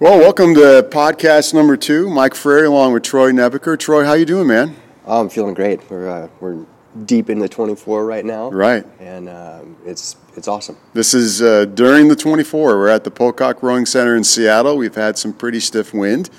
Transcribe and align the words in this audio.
Well, 0.00 0.18
welcome 0.18 0.54
to 0.54 0.86
podcast 0.90 1.52
number 1.54 1.76
two. 1.76 2.08
Mike 2.08 2.34
Frary 2.34 2.66
along 2.66 2.92
with 2.92 3.02
Troy 3.02 3.32
Nebeker. 3.32 3.78
Troy, 3.78 4.04
how 4.04 4.12
you 4.12 4.24
doing, 4.24 4.46
man? 4.46 4.76
Oh, 5.04 5.20
I'm 5.20 5.28
feeling 5.28 5.54
great. 5.54 5.88
We're 5.90 6.08
uh, 6.08 6.28
we're 6.40 6.64
deep 7.04 7.28
in 7.30 7.38
the 7.38 7.48
24 7.48 8.04
right 8.06 8.24
now, 8.24 8.50
Right. 8.50 8.84
and 9.00 9.28
um, 9.28 9.76
it's 9.84 10.16
it's 10.36 10.46
awesome. 10.46 10.76
This 10.92 11.14
is 11.14 11.42
uh, 11.42 11.64
during 11.66 12.08
the 12.08 12.16
24. 12.16 12.76
We're 12.78 12.88
at 12.88 13.04
the 13.04 13.10
Pocock 13.10 13.62
Rowing 13.62 13.86
Center 13.86 14.14
in 14.16 14.22
Seattle. 14.24 14.76
We've 14.76 14.94
had 14.94 15.18
some 15.18 15.32
pretty 15.32 15.60
stiff 15.60 15.92
wind. 15.92 16.30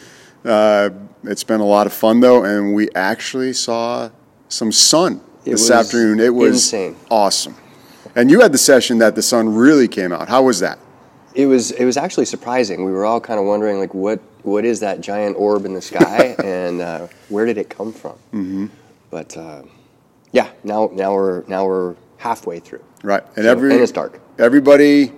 Uh, 0.45 0.89
it's 1.23 1.43
been 1.43 1.59
a 1.59 1.65
lot 1.65 1.85
of 1.85 1.91
fun 1.93 2.21
though, 2.21 2.45
and 2.45 2.73
we 2.73 2.89
actually 2.95 3.51
saw 3.53 4.09
some 4.47 4.71
sun 4.71 5.19
It 5.45 5.51
this 5.51 5.69
afternoon. 5.69 6.19
It 6.21 6.33
was 6.33 6.53
insane. 6.73 6.95
awesome. 7.11 7.55
And 8.15 8.31
you 8.31 8.39
had 8.39 8.53
the 8.53 8.57
session 8.57 8.99
that 8.99 9.15
the 9.15 9.21
sun 9.21 9.53
really 9.53 9.87
came 9.89 10.11
out. 10.13 10.29
How 10.29 10.43
was 10.43 10.61
that? 10.61 10.79
It 11.39 11.45
was 11.45 11.71
it 11.71 11.85
was 11.85 11.95
actually 11.95 12.25
surprising. 12.25 12.83
We 12.83 12.91
were 12.91 13.05
all 13.05 13.21
kind 13.21 13.39
of 13.39 13.45
wondering 13.45 13.79
like 13.79 13.93
what 13.93 14.19
what 14.43 14.65
is 14.65 14.81
that 14.81 14.99
giant 14.99 15.37
orb 15.37 15.65
in 15.65 15.73
the 15.73 15.81
sky, 15.81 16.35
and 16.43 16.81
uh, 16.81 17.07
where 17.29 17.45
did 17.45 17.57
it 17.57 17.69
come 17.69 17.93
from? 17.93 18.17
Mm-hmm. 18.33 18.65
But 19.09 19.37
uh, 19.37 19.61
yeah, 20.33 20.49
now 20.65 20.89
now 20.91 21.13
we're 21.13 21.43
now 21.47 21.65
we're 21.65 21.95
halfway 22.17 22.59
through. 22.59 22.83
Right. 23.03 23.23
And 23.37 23.45
So- 23.45 23.51
every 23.51 23.71
and 23.71 23.81
it's 23.81 23.93
dark. 23.93 24.19
Everybody 24.37 25.13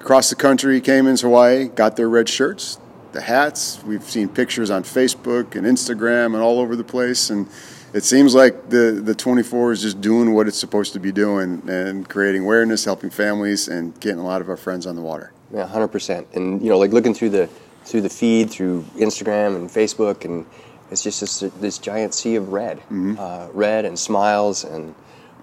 across 0.00 0.30
the 0.30 0.36
country 0.36 0.80
came 0.80 1.06
into 1.06 1.26
Hawaii, 1.26 1.68
got 1.68 1.96
their 1.96 2.08
red 2.08 2.30
shirts, 2.30 2.78
the 3.12 3.20
hats. 3.20 3.82
We've 3.84 4.02
seen 4.02 4.28
pictures 4.30 4.70
on 4.70 4.84
Facebook 4.84 5.54
and 5.54 5.66
Instagram 5.66 6.32
and 6.32 6.36
all 6.36 6.60
over 6.60 6.76
the 6.76 6.84
place. 6.84 7.28
And 7.28 7.46
it 7.92 8.04
seems 8.04 8.34
like 8.34 8.70
the, 8.70 9.00
the 9.04 9.14
24 9.14 9.72
is 9.72 9.82
just 9.82 10.00
doing 10.00 10.32
what 10.34 10.46
it's 10.48 10.58
supposed 10.58 10.92
to 10.94 11.00
be 11.00 11.12
doing 11.12 11.62
and 11.68 12.08
creating 12.08 12.42
awareness, 12.42 12.84
helping 12.84 13.10
families, 13.10 13.68
and 13.68 13.98
getting 14.00 14.18
a 14.18 14.24
lot 14.24 14.40
of 14.40 14.48
our 14.48 14.56
friends 14.56 14.86
on 14.86 14.94
the 14.96 15.02
water. 15.02 15.32
Yeah, 15.52 15.66
hundred 15.66 15.88
percent. 15.88 16.26
And 16.34 16.62
you 16.62 16.68
know, 16.70 16.78
like 16.78 16.92
looking 16.92 17.14
through 17.14 17.30
the 17.30 17.48
through 17.84 18.02
the 18.02 18.08
feed 18.10 18.50
through 18.50 18.82
Instagram 18.96 19.56
and 19.56 19.68
Facebook, 19.70 20.24
and 20.24 20.44
it's 20.90 21.02
just 21.02 21.20
this, 21.20 21.40
this 21.60 21.78
giant 21.78 22.14
sea 22.14 22.36
of 22.36 22.52
red, 22.52 22.78
Mm-hmm. 22.80 23.16
uh, 23.18 23.48
red 23.52 23.84
and 23.84 23.98
smiles 23.98 24.64
and 24.64 24.94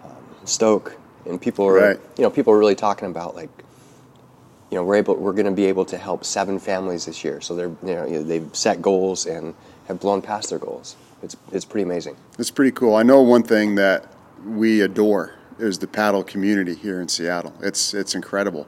um, 0.04 0.12
Stoke, 0.46 0.96
and 1.26 1.42
people 1.42 1.66
are 1.66 1.74
Right. 1.74 2.00
you 2.18 2.24
know 2.24 2.30
people 2.30 2.54
are 2.54 2.58
really 2.60 2.76
talking 2.76 3.08
about 3.10 3.36
like 3.36 3.50
you 4.72 4.78
know 4.78 4.84
we're 4.84 4.96
able 4.96 5.16
we're 5.16 5.34
going 5.34 5.46
to 5.48 5.52
be 5.52 5.66
able 5.66 5.86
to 5.86 5.98
help 5.98 6.24
seven 6.24 6.60
families 6.60 7.06
this 7.06 7.24
year. 7.24 7.42
So 7.42 7.56
they're 7.56 7.72
you 7.84 7.96
know 7.96 8.24
they've 8.24 8.50
set 8.54 8.82
goals 8.82 9.26
and 9.26 9.56
have 9.88 10.00
blown 10.00 10.22
past 10.22 10.50
their 10.50 10.60
goals. 10.60 10.96
It's 11.24 11.36
it's 11.52 11.66
pretty 11.66 11.84
amazing. 11.84 12.16
It's 12.38 12.52
pretty 12.52 12.72
cool. 12.72 12.96
I 12.96 13.02
know 13.04 13.22
one 13.22 13.44
thing 13.44 13.76
that 13.76 14.06
we 14.46 14.82
adore 14.82 15.34
is 15.58 15.80
the 15.80 15.88
paddle 15.88 16.24
community 16.24 16.76
here 16.76 17.02
in 17.02 17.08
Seattle. 17.08 17.54
It's 17.62 17.94
it's 17.96 18.14
incredible, 18.14 18.68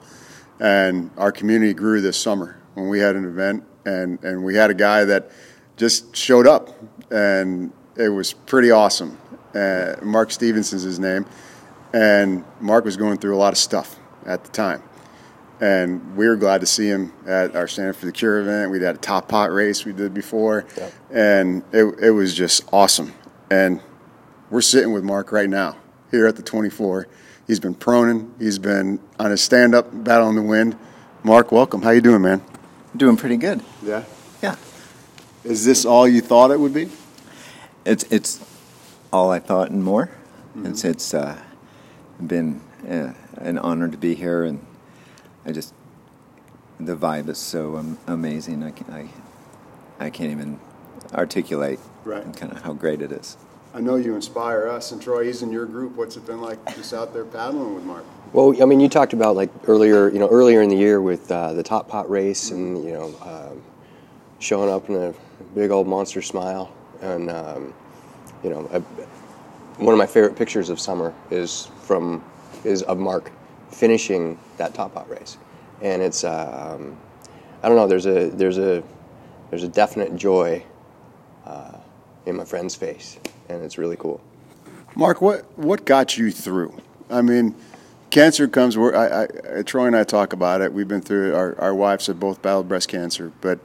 and 0.60 1.12
our 1.18 1.32
community 1.32 1.74
grew 1.74 2.02
this 2.02 2.18
summer 2.18 2.60
when 2.74 2.90
we 2.90 3.00
had 3.00 3.16
an 3.16 3.26
event, 3.26 3.64
and 3.86 4.24
and 4.24 4.44
we 4.44 4.56
had 4.56 4.70
a 4.70 4.74
guy 4.74 5.06
that 5.06 5.32
just 5.76 6.16
showed 6.16 6.48
up, 6.48 6.70
and 7.12 7.72
it 7.96 8.10
was 8.10 8.34
pretty 8.34 8.72
awesome. 8.72 9.18
Uh, 9.54 9.96
Mark 10.02 10.32
Stevenson's 10.32 10.84
his 10.84 11.00
name, 11.00 11.26
and 11.94 12.44
Mark 12.60 12.86
was 12.86 12.98
going 12.98 13.18
through 13.18 13.36
a 13.36 13.40
lot 13.40 13.54
of 13.54 13.58
stuff 13.58 14.00
at 14.26 14.44
the 14.44 14.52
time. 14.52 14.84
And 15.60 16.16
we 16.16 16.28
were 16.28 16.36
glad 16.36 16.62
to 16.62 16.68
see 16.68 16.88
him 16.88 17.12
at 17.26 17.56
our 17.56 17.68
Stand 17.68 17.96
for 17.96 18.06
the 18.06 18.12
Cure 18.12 18.42
event. 18.42 18.70
We 18.70 18.80
had 18.80 18.94
a 18.94 19.00
top 19.00 19.28
pot 19.28 19.52
race 19.52 19.86
we 19.86 19.94
did 19.94 20.14
before, 20.14 20.66
and 21.12 21.64
it, 21.72 21.86
it 22.00 22.12
was 22.12 22.36
just 22.36 22.64
awesome. 22.72 23.14
And 23.50 23.82
we're 24.52 24.62
sitting 24.62 24.94
with 24.94 25.04
Mark 25.04 25.32
right 25.32 25.50
now 25.50 25.78
here 26.12 26.28
at 26.28 26.36
the 26.36 26.44
24. 26.44 27.08
He's 27.48 27.60
been 27.60 27.76
proning. 27.76 28.32
He's 28.40 28.60
been 28.60 29.00
on 29.20 29.32
his 29.32 29.42
stand-up, 29.42 29.88
battling 30.04 30.36
the 30.36 30.42
wind. 30.42 30.78
Mark, 31.24 31.52
welcome. 31.52 31.82
How 31.82 31.92
you 31.92 32.02
doing, 32.02 32.22
man? 32.22 32.44
Doing 32.96 33.16
pretty 33.18 33.38
good. 33.38 33.62
Yeah. 33.84 34.04
Yeah. 34.42 34.56
Is 35.44 35.64
this 35.66 35.86
all 35.86 36.08
you 36.08 36.22
thought 36.22 36.52
it 36.52 36.60
would 36.60 36.74
be? 36.74 36.90
It's 37.86 38.04
it's 38.12 38.44
all 39.14 39.32
I 39.32 39.40
thought 39.40 39.72
and 39.72 39.82
more. 39.84 40.10
It's 40.64 40.84
it's 40.84 41.14
uh, 41.14 41.40
been 42.26 42.62
uh, 42.88 43.14
an 43.38 43.58
honor 43.60 43.88
to 43.88 43.98
be 43.98 44.14
here, 44.16 44.44
and 44.44 44.66
I 45.46 45.52
just 45.54 45.74
the 46.80 46.96
vibe 46.98 47.30
is 47.30 47.38
so 47.38 47.78
um, 47.78 47.98
amazing. 48.08 48.64
I, 48.64 48.72
can, 48.72 48.94
I 48.94 49.10
I 50.06 50.10
can't 50.10 50.32
even 50.32 50.60
articulate 51.14 51.80
Right. 52.04 52.24
kind 52.36 52.52
of 52.52 52.62
how 52.64 52.74
great 52.74 53.02
it 53.02 53.12
is. 53.12 53.38
I 53.78 53.80
know 53.80 53.96
you 53.96 54.16
inspire 54.16 54.68
us, 54.68 54.92
and 54.92 55.00
Troy, 55.00 55.26
he's 55.26 55.44
in 55.44 55.52
your 55.52 55.68
group. 55.68 55.96
What's 55.98 56.18
it 56.18 56.26
been 56.26 56.42
like 56.42 56.58
just 56.76 56.96
out 56.96 57.14
there 57.14 57.24
paddling 57.26 57.76
with 57.76 57.84
Mark? 57.84 58.04
Well, 58.34 58.60
I 58.60 58.66
mean, 58.66 58.80
you 58.80 58.90
talked 58.90 59.14
about 59.14 59.36
like 59.36 59.52
earlier, 59.68 60.10
you 60.10 60.18
know, 60.18 60.28
earlier 60.30 60.64
in 60.64 60.70
the 60.70 60.76
year 60.76 61.00
with 61.00 61.32
uh, 61.32 61.54
the 61.54 61.62
top 61.62 61.88
pot 61.88 62.10
race, 62.10 62.50
and 62.50 62.84
you 62.84 62.94
know, 62.94 63.14
um, 63.22 63.62
showing 64.40 64.72
up 64.72 64.90
in 64.90 64.96
a 64.96 65.14
big 65.54 65.70
old 65.70 65.88
monster 65.88 66.24
smile, 66.24 66.74
and 67.02 67.30
um, 67.30 67.72
you 68.44 68.50
know, 68.50 68.68
I, 68.74 68.80
one 69.80 69.94
of 69.94 70.00
my 70.00 70.08
favorite 70.08 70.36
pictures 70.36 70.72
of 70.72 70.80
summer 70.80 71.14
is 71.30 71.70
from 71.84 72.24
is 72.64 72.82
of 72.82 72.98
Mark 72.98 73.32
finishing 73.70 74.40
that 74.58 74.74
top 74.74 74.96
pot 74.96 75.08
race, 75.08 75.38
and 75.84 76.02
it's 76.02 76.24
um, 76.24 76.98
I 77.62 77.68
don't 77.68 77.78
know, 77.78 77.86
there's 77.86 78.08
a 78.08 78.32
there's 78.32 78.58
a 78.58 78.82
there's 79.52 79.62
a 79.62 79.70
definite 79.70 80.16
joy 80.16 80.64
uh, 81.46 81.78
in 82.26 82.36
my 82.36 82.44
friend's 82.44 82.74
face, 82.74 83.20
and 83.50 83.64
it's 83.64 83.78
really 83.78 83.98
cool. 83.98 84.22
Mark, 84.96 85.22
what 85.22 85.46
what 85.58 85.86
got 85.86 86.18
you 86.18 86.32
through? 86.32 86.76
I 87.10 87.22
mean, 87.22 87.56
cancer 88.10 88.48
comes. 88.48 88.78
We're, 88.78 88.96
I, 88.96 89.60
I, 89.60 89.62
Troy 89.64 89.86
and 89.86 89.96
I 89.96 90.04
talk 90.04 90.34
about 90.34 90.62
it. 90.62 90.74
We've 90.74 90.88
been 90.88 91.02
through. 91.02 91.36
Our 91.36 91.60
our 91.60 91.76
wives 91.76 92.08
have 92.08 92.20
both 92.20 92.42
battled 92.42 92.68
breast 92.68 92.90
cancer, 92.90 93.32
but 93.42 93.60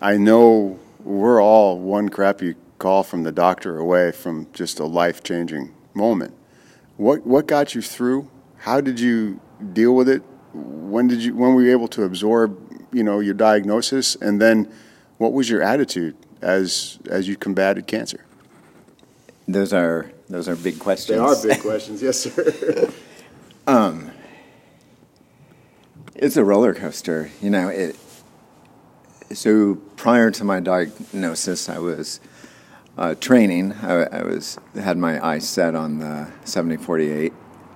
I 0.00 0.16
know 0.16 0.78
we're 1.02 1.42
all 1.42 1.78
one 1.78 2.08
crappy 2.08 2.54
call 2.78 3.02
from 3.02 3.22
the 3.22 3.32
doctor 3.32 3.78
away 3.78 4.12
from 4.12 4.46
just 4.52 4.78
a 4.78 4.84
life 4.84 5.22
changing 5.22 5.74
moment. 5.94 6.34
What 6.96 7.26
what 7.26 7.46
got 7.46 7.74
you 7.74 7.82
through? 7.82 8.28
How 8.58 8.80
did 8.80 9.00
you 9.00 9.40
deal 9.72 9.94
with 9.94 10.08
it? 10.08 10.22
When 10.52 11.08
did 11.08 11.22
you 11.22 11.34
when 11.34 11.54
were 11.54 11.62
you 11.62 11.72
able 11.72 11.88
to 11.88 12.04
absorb 12.04 12.58
you 12.92 13.02
know 13.02 13.20
your 13.20 13.34
diagnosis, 13.34 14.16
and 14.16 14.40
then 14.40 14.70
what 15.18 15.32
was 15.32 15.48
your 15.48 15.62
attitude 15.62 16.16
as 16.42 16.98
as 17.08 17.26
you 17.26 17.36
combated 17.36 17.86
cancer? 17.86 18.24
Those 19.46 19.72
are 19.72 20.10
those 20.28 20.48
are 20.48 20.56
big 20.56 20.78
questions. 20.78 21.18
They 21.18 21.50
are 21.50 21.54
big 21.54 21.62
questions, 21.62 22.02
yes, 22.02 22.20
sir. 22.20 22.90
It's 26.14 26.36
a 26.36 26.44
roller 26.44 26.74
coaster, 26.74 27.30
you 27.42 27.50
know. 27.50 27.68
It. 27.68 27.96
So 29.32 29.74
prior 29.96 30.30
to 30.30 30.44
my 30.44 30.60
diagnosis, 30.60 31.68
I 31.68 31.78
was 31.78 32.20
uh, 32.96 33.14
training. 33.16 33.72
I, 33.72 34.04
I 34.04 34.22
was 34.22 34.58
had 34.74 34.96
my 34.96 35.24
eyes 35.24 35.48
set 35.48 35.74
on 35.74 35.98
the 35.98 36.30
7048 36.44 37.32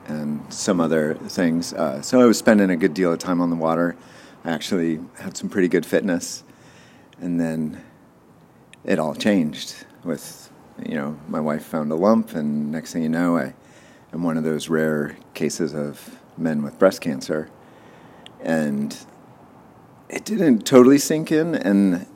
and 0.07 0.53
some 0.53 0.81
other 0.81 1.15
things. 1.15 1.73
Uh, 1.75 2.01
so 2.01 2.21
I 2.21 2.25
was 2.25 2.39
spending 2.39 2.71
a 2.71 2.77
good 2.77 2.95
deal 2.95 3.13
of 3.13 3.19
time 3.19 3.41
on 3.41 3.51
the 3.51 3.57
water. 3.57 3.97
I 4.45 4.51
actually 4.51 5.01
had 5.19 5.37
some 5.37 5.49
pretty 5.49 5.69
good 5.69 5.85
fitness, 5.85 6.45
and 7.21 7.41
then 7.41 7.83
it 8.85 8.99
all 8.99 9.15
changed 9.15 9.85
with 10.05 10.48
you 10.87 10.95
know 10.95 11.19
my 11.29 11.41
wife 11.41 11.65
found 11.65 11.91
a 11.93 11.95
lump, 11.95 12.35
and 12.35 12.71
next 12.71 12.93
thing 12.93 13.03
you 13.03 13.09
know, 13.09 13.37
I 13.37 13.55
am 14.13 14.23
one 14.23 14.37
of 14.37 14.45
those 14.45 14.69
rare 14.69 15.17
cases 15.35 15.75
of 15.75 16.19
men 16.37 16.63
with 16.63 16.79
breast 16.79 17.01
cancer. 17.01 17.51
And 18.41 18.97
it 20.09 20.25
didn't 20.25 20.65
totally 20.65 20.99
sink 20.99 21.33
in 21.33 21.55
and 21.55 22.07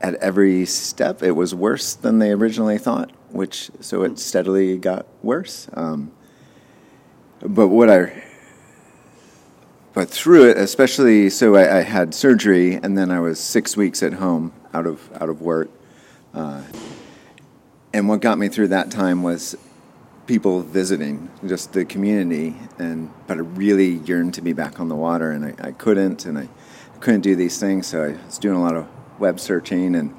at 0.00 0.14
every 0.16 0.66
step 0.66 1.22
it 1.22 1.32
was 1.32 1.54
worse 1.54 1.94
than 1.94 2.18
they 2.18 2.30
originally 2.30 2.78
thought 2.78 3.10
which 3.30 3.70
so 3.80 4.02
it 4.02 4.18
steadily 4.18 4.78
got 4.78 5.06
worse. 5.22 5.68
Um, 5.74 6.12
but 7.40 7.68
what 7.68 7.90
i 7.90 8.22
but 9.92 10.08
through 10.08 10.48
it 10.48 10.56
especially 10.56 11.28
so 11.28 11.56
I, 11.56 11.78
I 11.78 11.82
had 11.82 12.14
surgery 12.14 12.74
and 12.74 12.96
then 12.96 13.10
i 13.10 13.20
was 13.20 13.38
six 13.38 13.76
weeks 13.76 14.02
at 14.02 14.14
home 14.14 14.52
out 14.72 14.86
of 14.86 15.10
out 15.20 15.28
of 15.28 15.40
work. 15.40 15.70
Uh, 16.34 16.62
and 17.94 18.08
what 18.08 18.20
got 18.20 18.38
me 18.38 18.48
through 18.48 18.68
that 18.68 18.90
time 18.90 19.22
was 19.22 19.56
people 20.26 20.62
visiting, 20.62 21.30
just 21.46 21.72
the 21.72 21.84
community, 21.84 22.56
and 22.76 23.08
but 23.28 23.38
I 23.38 23.40
really 23.40 23.98
yearned 23.98 24.34
to 24.34 24.42
be 24.42 24.52
back 24.52 24.80
on 24.80 24.88
the 24.88 24.96
water, 24.96 25.30
and 25.30 25.44
I, 25.44 25.68
I 25.68 25.70
couldn't, 25.70 26.26
and 26.26 26.36
I 26.36 26.48
couldn't 26.98 27.20
do 27.20 27.36
these 27.36 27.60
things, 27.60 27.86
so 27.86 28.02
I 28.02 28.26
was 28.26 28.38
doing 28.38 28.56
a 28.56 28.60
lot 28.60 28.74
of 28.74 28.88
web 29.20 29.38
searching, 29.38 29.94
and, 29.94 30.12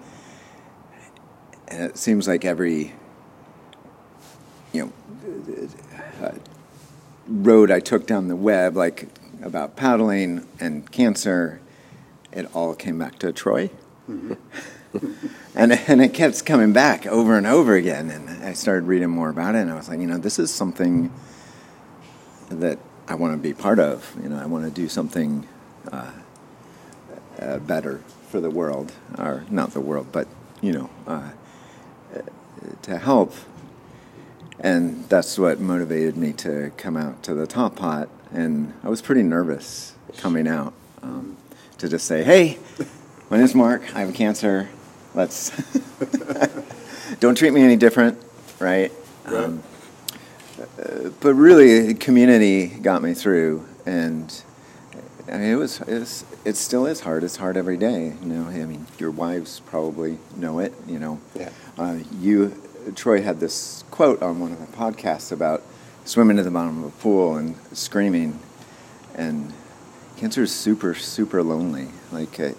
and 1.67 1.83
it 1.83 1.97
seems 1.97 2.29
like 2.29 2.45
every 2.45 2.93
you 4.71 4.85
know 4.85 4.93
uh, 6.21 6.31
road 7.27 7.71
I 7.71 7.81
took 7.81 8.07
down 8.07 8.29
the 8.29 8.37
web, 8.37 8.77
like 8.77 9.09
about 9.43 9.75
paddling 9.75 10.47
and 10.61 10.89
cancer, 10.89 11.59
it 12.31 12.47
all 12.55 12.73
came 12.73 12.97
back 12.97 13.19
to 13.19 13.33
Troy. 13.33 13.69
and 15.55 15.71
and 15.71 16.01
it 16.01 16.13
kept 16.13 16.45
coming 16.45 16.73
back 16.73 17.05
over 17.05 17.37
and 17.37 17.47
over 17.47 17.75
again. 17.75 18.09
And 18.09 18.43
I 18.43 18.53
started 18.53 18.85
reading 18.85 19.09
more 19.09 19.29
about 19.29 19.55
it, 19.55 19.59
and 19.59 19.71
I 19.71 19.75
was 19.75 19.89
like, 19.89 19.99
you 19.99 20.07
know, 20.07 20.17
this 20.17 20.39
is 20.39 20.53
something 20.53 21.11
that 22.49 22.79
I 23.07 23.15
want 23.15 23.33
to 23.33 23.37
be 23.37 23.53
part 23.53 23.79
of. 23.79 24.15
You 24.21 24.29
know, 24.29 24.37
I 24.37 24.45
want 24.45 24.65
to 24.65 24.71
do 24.71 24.87
something 24.89 25.47
uh, 25.91 26.11
uh, 27.39 27.59
better 27.59 28.01
for 28.29 28.39
the 28.39 28.49
world, 28.49 28.91
or 29.17 29.45
not 29.49 29.71
the 29.71 29.81
world, 29.81 30.07
but 30.11 30.27
you 30.61 30.71
know, 30.71 30.89
uh, 31.07 31.31
to 32.83 32.97
help. 32.97 33.33
And 34.59 35.07
that's 35.09 35.37
what 35.37 35.59
motivated 35.59 36.15
me 36.15 36.31
to 36.33 36.71
come 36.77 36.95
out 36.95 37.23
to 37.23 37.33
the 37.33 37.45
top 37.45 37.75
pot. 37.75 38.09
And 38.31 38.73
I 38.83 38.89
was 38.89 39.01
pretty 39.01 39.21
nervous 39.21 39.95
coming 40.17 40.47
out 40.47 40.73
um, 41.03 41.37
to 41.77 41.89
just 41.89 42.05
say, 42.05 42.23
"Hey, 42.23 42.57
my 43.29 43.37
name's 43.37 43.55
Mark. 43.55 43.81
I 43.95 44.01
have 44.01 44.13
cancer. 44.13 44.69
Let's 45.15 45.51
don't 47.19 47.37
treat 47.37 47.53
me 47.53 47.61
any 47.61 47.75
different, 47.75 48.21
right?" 48.59 48.91
Right. 49.25 49.33
Um, 49.43 49.63
uh, 50.59 51.09
but 51.19 51.33
really, 51.33 51.93
community 51.95 52.67
got 52.67 53.01
me 53.01 53.13
through, 53.13 53.65
and 53.85 54.31
I 55.27 55.37
mean, 55.37 55.51
it 55.51 55.55
was, 55.55 55.81
it 55.81 55.99
was 55.99 56.25
it 56.45 56.55
still 56.55 56.85
is 56.85 57.01
hard. 57.01 57.23
It's 57.23 57.37
hard 57.37 57.57
every 57.57 57.77
day. 57.77 58.13
You 58.21 58.27
know, 58.27 58.47
I 58.47 58.65
mean, 58.65 58.85
your 58.99 59.11
wives 59.11 59.61
probably 59.65 60.19
know 60.35 60.59
it. 60.59 60.73
You 60.87 60.99
know, 60.99 61.19
Yeah. 61.33 61.49
uh, 61.77 61.97
you 62.19 62.53
Troy 62.95 63.21
had 63.21 63.39
this 63.39 63.83
quote 63.89 64.21
on 64.21 64.39
one 64.39 64.51
of 64.51 64.59
the 64.59 64.77
podcasts 64.77 65.31
about 65.31 65.63
swimming 66.03 66.37
to 66.37 66.43
the 66.43 66.51
bottom 66.51 66.83
of 66.83 66.89
a 66.93 66.97
pool 67.01 67.35
and 67.37 67.55
screaming, 67.73 68.39
and 69.15 69.51
cancer 70.17 70.43
is 70.43 70.53
super 70.53 70.93
super 70.93 71.41
lonely. 71.41 71.87
Like 72.11 72.39
I, 72.39 72.53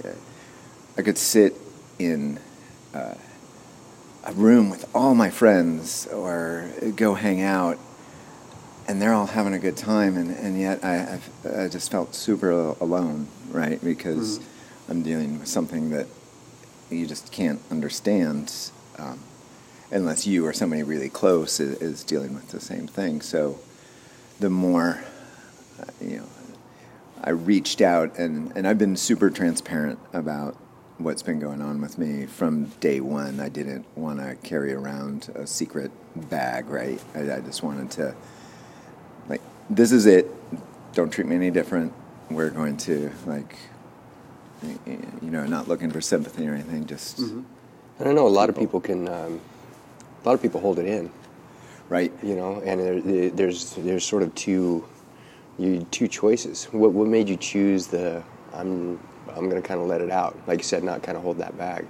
I 0.99 1.03
could 1.03 1.19
sit 1.19 1.55
in 1.99 2.39
uh, 2.95 3.15
a 4.25 4.33
room 4.33 4.71
with 4.71 4.89
all 4.95 5.15
my 5.15 5.31
friends 5.31 6.07
or 6.09 6.69
go 6.97 7.15
hang 7.15 7.41
out 7.41 7.79
and 8.89 9.01
they're 9.03 9.13
all 9.13 9.27
having 9.27 9.55
a 9.55 9.59
good 9.59 9.77
time 9.77 10.17
and, 10.17 10.31
and 10.31 10.59
yet 10.59 10.85
I, 10.85 11.15
I've, 11.15 11.57
I 11.57 11.69
just 11.69 11.91
felt 11.91 12.15
super 12.15 12.51
alone 12.51 13.29
right? 13.51 13.83
Because 13.83 14.41
i'm 14.89 15.03
dealing 15.03 15.39
with 15.39 15.49
something 15.49 15.91
that 15.91 16.07
you 16.91 17.07
just 17.07 17.33
can't 17.33 17.61
understand 17.71 18.53
um, 18.99 19.21
unless 19.91 20.27
you 20.27 20.47
or 20.47 20.53
somebody 20.53 20.83
really 20.83 21.09
close 21.09 21.59
is, 21.61 21.79
is 21.81 22.05
dealing 22.05 22.35
with 22.35 22.49
the 22.51 22.61
same 22.61 22.87
thing. 22.87 23.21
So 23.21 23.59
the 24.39 24.51
more 24.51 25.03
uh, 25.81 25.85
you 26.01 26.19
know 26.19 26.27
i 27.23 27.31
reached 27.31 27.81
out 27.81 28.19
and, 28.19 28.53
and 28.57 28.67
i've 28.67 28.79
been 28.79 28.97
super 28.97 29.31
transparent 29.31 29.99
about 30.13 30.57
what's 30.99 31.23
been 31.23 31.39
going 31.39 31.61
on 31.61 31.81
with 31.81 31.99
me 31.99 32.27
from 32.27 32.65
day 32.81 33.01
one. 33.01 33.39
I 33.41 33.49
didn't 33.49 33.85
want 33.97 34.19
to 34.21 34.35
carry 34.37 34.73
around 34.73 35.31
a 35.35 35.47
secret 35.47 35.91
bag, 36.31 36.69
right? 36.69 37.01
I, 37.15 37.35
I 37.35 37.41
just 37.41 37.63
wanted 37.63 37.91
to, 37.93 38.15
like, 39.29 39.43
this 39.69 39.93
is 39.93 40.07
it. 40.07 40.27
Don't 40.95 41.11
treat 41.13 41.27
me 41.27 41.37
any 41.37 41.51
different. 41.51 41.93
We're 42.31 42.51
going 42.51 42.77
to, 42.79 43.11
like, 43.27 43.57
you 44.87 45.31
know, 45.31 45.45
not 45.47 45.69
looking 45.69 45.91
for 45.91 46.01
sympathy 46.01 46.49
or 46.49 46.55
anything, 46.55 46.87
just, 46.87 47.19
And 47.99 48.09
I 48.09 48.13
know 48.13 48.27
a 48.27 48.29
lot 48.29 48.49
of 48.49 48.57
people 48.57 48.81
can, 48.81 49.07
um, 49.09 49.41
a 50.23 50.27
lot 50.27 50.35
of 50.35 50.43
people 50.43 50.61
hold 50.61 50.79
it 50.79 50.87
in, 50.87 51.11
right? 51.89 52.13
you 52.23 52.35
know, 52.35 52.61
and 52.65 52.81
there- 52.81 53.31
there's 53.31 53.75
there's 53.77 54.05
sort 54.05 54.23
of 54.23 54.35
two, 54.35 54.85
you 55.59 55.87
two 55.91 56.09
choices. 56.09 56.65
What 56.73 56.93
what 56.93 57.07
made 57.07 57.29
you 57.29 57.37
choose 57.37 57.87
the 57.87 58.23
I'm 58.53 58.99
I'm 59.35 59.49
gonna 59.49 59.63
kind 59.63 59.81
of 59.81 59.87
let 59.87 60.01
it 60.01 60.11
out, 60.11 60.37
like 60.47 60.59
you 60.59 60.65
said, 60.65 60.85
not 60.85 61.03
kind 61.03 61.17
of 61.17 61.23
hold 61.23 61.39
that 61.39 61.57
back. 61.59 61.85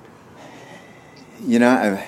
You 1.45 1.59
know, 1.59 1.69
I, 1.69 2.07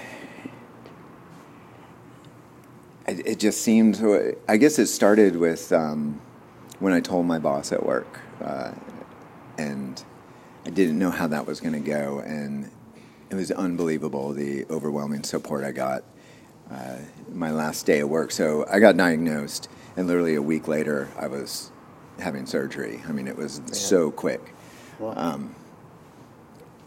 it, 3.11 3.27
it 3.27 3.39
just 3.39 3.61
seemed. 3.61 4.03
I 4.49 4.57
guess 4.57 4.79
it 4.79 4.87
started 4.87 5.37
with 5.37 5.73
um, 5.73 6.21
when 6.79 6.93
I 6.93 7.01
told 7.01 7.27
my 7.27 7.39
boss 7.39 7.73
at 7.73 7.85
work, 7.85 8.21
uh, 8.43 8.73
and 9.59 10.03
I 10.67 10.71
didn't 10.71 10.99
know 10.99 11.11
how 11.11 11.27
that 11.29 11.47
was 11.47 11.61
going 11.61 11.75
to 11.75 11.81
go, 11.81 12.21
and 12.21 12.71
it 13.31 13.35
was 13.35 13.51
unbelievable 13.51 14.33
the 14.33 14.65
overwhelming 14.67 15.25
support 15.25 15.65
I 15.65 15.73
got. 15.73 16.05
Uh, 16.71 16.99
my 17.33 17.51
last 17.51 17.87
day 17.87 18.01
of 18.01 18.11
work, 18.11 18.31
so 18.31 18.67
I 18.71 18.79
got 18.79 18.95
diagnosed, 18.97 19.71
and 19.97 20.07
literally 20.07 20.35
a 20.35 20.43
week 20.43 20.69
later, 20.69 21.09
I 21.19 21.27
was 21.27 21.71
having 22.19 22.45
surgery. 22.45 23.01
I 23.09 23.13
mean, 23.13 23.27
it 23.27 23.37
was 23.37 23.63
so 23.73 24.11
quick 24.11 24.55
Um, 25.01 25.55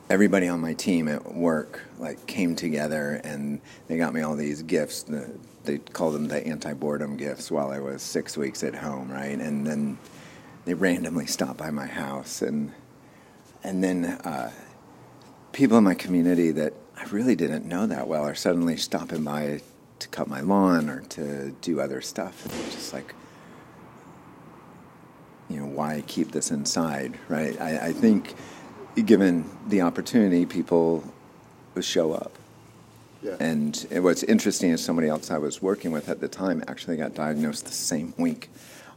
everybody 0.10 0.48
on 0.48 0.60
my 0.60 0.74
team 0.74 1.08
at 1.08 1.34
work 1.34 1.82
like 1.98 2.26
came 2.28 2.56
together 2.56 3.22
and 3.24 3.62
they 3.88 3.98
got 3.98 4.14
me 4.14 4.22
all 4.22 4.36
these 4.36 4.62
gifts. 4.64 5.04
The, 5.04 5.32
they 5.64 5.78
called 5.78 6.16
them 6.16 6.28
the 6.28 6.46
anti-boredom 6.46 7.18
gifts 7.18 7.50
while 7.52 7.72
I 7.72 7.80
was 7.80 8.02
six 8.02 8.36
weeks 8.36 8.64
at 8.64 8.76
home, 8.76 9.12
right? 9.12 9.40
And 9.40 9.66
then 9.66 9.98
they 10.66 10.74
randomly 10.74 11.26
stopped 11.26 11.58
by 11.58 11.72
my 11.72 11.88
house, 11.88 12.42
and 12.42 12.74
and 13.64 13.84
then 13.84 14.06
uh, 14.06 14.52
people 15.54 15.78
in 15.78 15.84
my 15.84 15.94
community 15.94 16.52
that 16.52 16.74
I 16.98 17.06
really 17.06 17.36
didn't 17.36 17.66
know 17.66 17.88
that 17.88 18.08
well 18.08 18.24
are 18.24 18.36
suddenly 18.36 18.78
stopping 18.78 19.24
by 19.24 19.62
to 20.00 20.08
cut 20.10 20.28
my 20.28 20.42
lawn 20.42 20.90
or 20.90 21.02
to 21.02 21.52
do 21.62 21.80
other 21.80 22.02
stuff, 22.02 22.46
and 22.46 22.72
just 22.72 22.94
like 22.94 23.14
you 25.52 25.60
know, 25.62 25.66
why 25.68 26.04
keep 26.08 26.32
this 26.32 26.52
inside, 26.52 27.18
right? 27.28 27.60
I, 27.60 27.88
I 27.88 27.94
think 27.94 28.36
given 29.06 29.50
the 29.68 29.82
opportunity, 29.82 30.46
people 30.46 31.04
show 31.80 32.14
up. 32.14 32.34
Yeah. 33.24 33.36
And 33.40 33.86
it- 33.90 34.00
what's 34.02 34.24
interesting 34.24 34.72
is 34.72 34.84
somebody 34.84 35.08
else 35.08 35.32
I 35.32 35.38
was 35.38 35.62
working 35.62 35.92
with 35.92 36.10
at 36.10 36.20
the 36.20 36.28
time 36.28 36.64
actually 36.68 36.98
got 36.98 37.14
diagnosed 37.14 37.66
the 37.66 37.72
same 37.72 38.14
week 38.18 38.50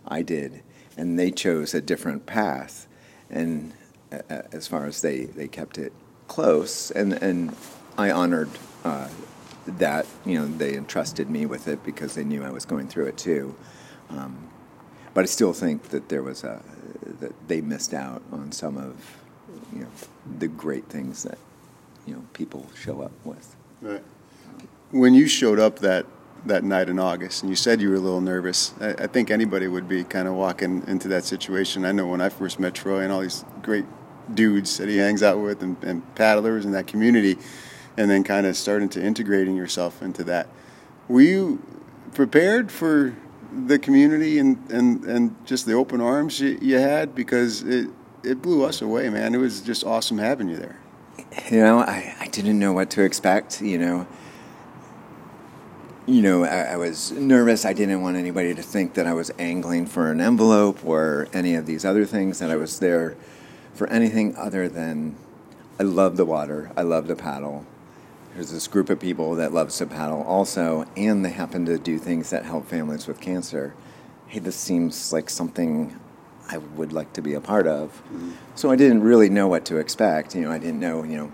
I 0.06 0.23
did, 0.23 0.62
and 0.97 1.19
they 1.19 1.31
chose 1.31 1.75
a 1.75 1.81
different 1.81 2.27
path. 2.27 2.87
And 3.31 3.73
uh, 4.12 4.19
uh, 4.31 4.43
as 4.53 4.67
far 4.67 4.87
as 4.87 5.01
they, 5.01 5.25
they 5.25 5.49
kept 5.49 5.79
it 5.79 5.93
close, 6.29 6.91
and, 6.91 7.12
and 7.15 7.55
I 7.97 8.11
honored 8.11 8.51
uh, 8.85 9.09
that, 9.67 10.06
you 10.27 10.39
know, 10.39 10.47
they 10.47 10.75
entrusted 10.75 11.31
me 11.31 11.47
with 11.47 11.69
it 11.69 11.85
because 11.85 12.15
they 12.15 12.25
knew 12.25 12.43
I 12.43 12.51
was 12.51 12.65
going 12.65 12.89
through 12.89 13.06
it 13.06 13.17
too. 13.17 13.55
Um, 14.11 14.51
but 15.15 15.23
I 15.23 15.27
still 15.27 15.53
think 15.53 15.91
that 15.91 16.09
there 16.09 16.23
was 16.23 16.45
a 16.45 16.61
that 17.21 17.33
they 17.49 17.61
missed 17.61 17.95
out 17.95 18.23
on 18.33 18.53
some 18.53 18.77
of 18.77 19.19
you 19.73 19.81
know 19.81 19.89
the 20.39 20.49
great 20.49 20.87
things 20.87 21.23
that 21.23 21.39
you 22.07 22.15
know 22.15 22.25
people 22.33 22.67
show 22.79 23.01
up 23.01 23.13
with. 23.25 23.57
Right. 23.81 24.03
When 24.91 25.15
you 25.15 25.27
showed 25.27 25.59
up 25.59 25.79
that 25.81 26.07
that 26.47 26.65
night 26.65 26.89
in 26.89 26.99
August, 26.99 27.43
and 27.43 27.51
you 27.51 27.57
said 27.57 27.81
you 27.81 27.89
were 27.89 27.95
a 27.95 28.01
little 28.01 28.21
nervous, 28.21 28.75
I, 28.81 28.91
I 28.91 29.07
think 29.07 29.31
anybody 29.31 29.67
would 29.67 29.89
be 29.89 30.05
kind 30.05 30.29
of 30.29 30.35
walking 30.35 30.85
into 30.87 31.09
that 31.09 31.25
situation. 31.25 31.85
I 31.85 31.93
know 31.93 32.07
when 32.07 32.21
I 32.21 32.29
first 32.29 32.61
met 32.61 32.75
Troy 32.75 33.01
and 33.01 33.13
all 33.13 33.21
these 33.21 33.45
great 33.63 33.87
dudes 34.33 34.77
that 34.79 34.89
he 34.89 34.99
hangs 34.99 35.23
out 35.23 35.39
with 35.39 35.63
and, 35.63 35.83
and 35.83 36.15
paddlers 36.15 36.65
in 36.65 36.73
that 36.73 36.87
community, 36.87 37.39
and 37.97 38.11
then 38.11 38.25
kind 38.25 38.47
of 38.47 38.56
starting 38.56 38.89
to 38.91 39.03
integrating 39.03 39.56
yourself 39.56 40.03
into 40.03 40.25
that. 40.25 40.49
Were 41.09 41.21
you 41.21 41.63
prepared 42.13 42.71
for 42.71 43.15
the 43.67 43.79
community 43.79 44.39
and, 44.39 44.70
and, 44.70 45.05
and 45.05 45.46
just 45.46 45.67
the 45.67 45.75
open 45.75 46.01
arms 46.01 46.41
you, 46.41 46.58
you 46.61 46.79
had? 46.79 47.15
Because 47.15 47.63
it, 47.63 47.89
it 48.23 48.43
blew 48.43 48.65
us 48.65 48.82
away, 48.82 49.08
man. 49.11 49.34
It 49.34 49.39
was 49.39 49.61
just 49.61 49.84
awesome 49.84 50.19
having 50.19 50.49
you 50.49 50.56
there. 50.56 50.79
You 51.51 51.61
know, 51.61 51.79
I, 51.79 52.15
I 52.20 52.29
didn't 52.29 52.58
know 52.58 52.73
what 52.73 52.91
to 52.91 53.03
expect. 53.03 53.61
You 53.61 53.79
know, 53.79 54.06
you 56.06 56.23
know, 56.23 56.44
I, 56.44 56.73
I 56.73 56.77
was 56.77 57.13
nervous. 57.13 57.65
I 57.65 57.73
didn't 57.73 58.03
want 58.03 58.17
anybody 58.17 58.55
to 58.55 58.63
think 58.63 58.94
that 58.94 59.06
I 59.06 59.15
was 59.15 59.31
angling 59.39 59.87
for 59.87 60.11
an 60.11 60.20
envelope 60.20 60.84
or 60.84 61.29
any 61.32 61.55
of 61.55 61.67
these 61.67 61.84
other 61.84 62.05
things. 62.05 62.39
That 62.41 62.51
I 62.51 62.56
was 62.56 62.79
there 62.79 63.17
for 63.75 63.89
anything 63.89 64.37
other 64.37 64.69
than 64.69 65.17
I 65.79 65.82
love 65.82 66.17
the 66.17 66.25
water. 66.25 66.70
I 66.77 66.82
love 66.82 67.08
to 67.08 67.17
paddle. 67.17 67.67
There's 68.34 68.50
this 68.50 68.67
group 68.67 68.91
of 68.91 68.98
people 68.98 69.36
that 69.36 69.53
loves 69.53 69.79
to 69.79 69.86
paddle 69.86 70.22
also, 70.22 70.86
and 70.96 71.24
they 71.24 71.31
happen 71.31 71.64
to 71.67 71.79
do 71.79 71.98
things 71.98 72.31
that 72.31 72.44
help 72.44 72.67
families 72.67 73.06
with 73.06 73.20
cancer. 73.20 73.74
Hey, 74.26 74.41
this 74.41 74.56
seems 74.56 75.12
like 75.12 75.31
something 75.31 75.98
I 76.50 76.58
would 76.58 76.93
like 76.93 77.12
to 77.12 77.22
be 77.22 77.34
a 77.34 77.41
part 77.41 77.69
of. 77.69 77.91
Mm-hmm. 77.91 78.32
So 78.56 78.72
I 78.72 78.76
didn't 78.76 79.03
really 79.05 79.29
know 79.29 79.46
what 79.46 79.64
to 79.67 79.76
expect. 79.76 80.34
You 80.34 80.43
know, 80.43 80.50
I 80.50 80.58
didn't 80.58 80.81
know. 80.81 81.05
You 81.05 81.17
know, 81.17 81.32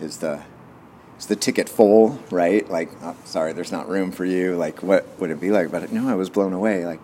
is 0.00 0.16
the 0.18 0.42
is 1.18 1.26
the 1.26 1.36
ticket 1.36 1.68
full? 1.68 2.18
Right? 2.30 2.68
Like, 2.70 2.90
oh, 3.02 3.16
sorry, 3.24 3.52
there's 3.52 3.70
not 3.70 3.88
room 3.90 4.10
for 4.10 4.24
you. 4.24 4.56
Like, 4.56 4.82
what 4.82 5.06
would 5.20 5.30
it 5.30 5.40
be 5.40 5.50
like? 5.50 5.70
But 5.70 5.92
no, 5.92 6.08
I 6.08 6.14
was 6.14 6.30
blown 6.30 6.54
away. 6.54 6.86
Like, 6.86 7.00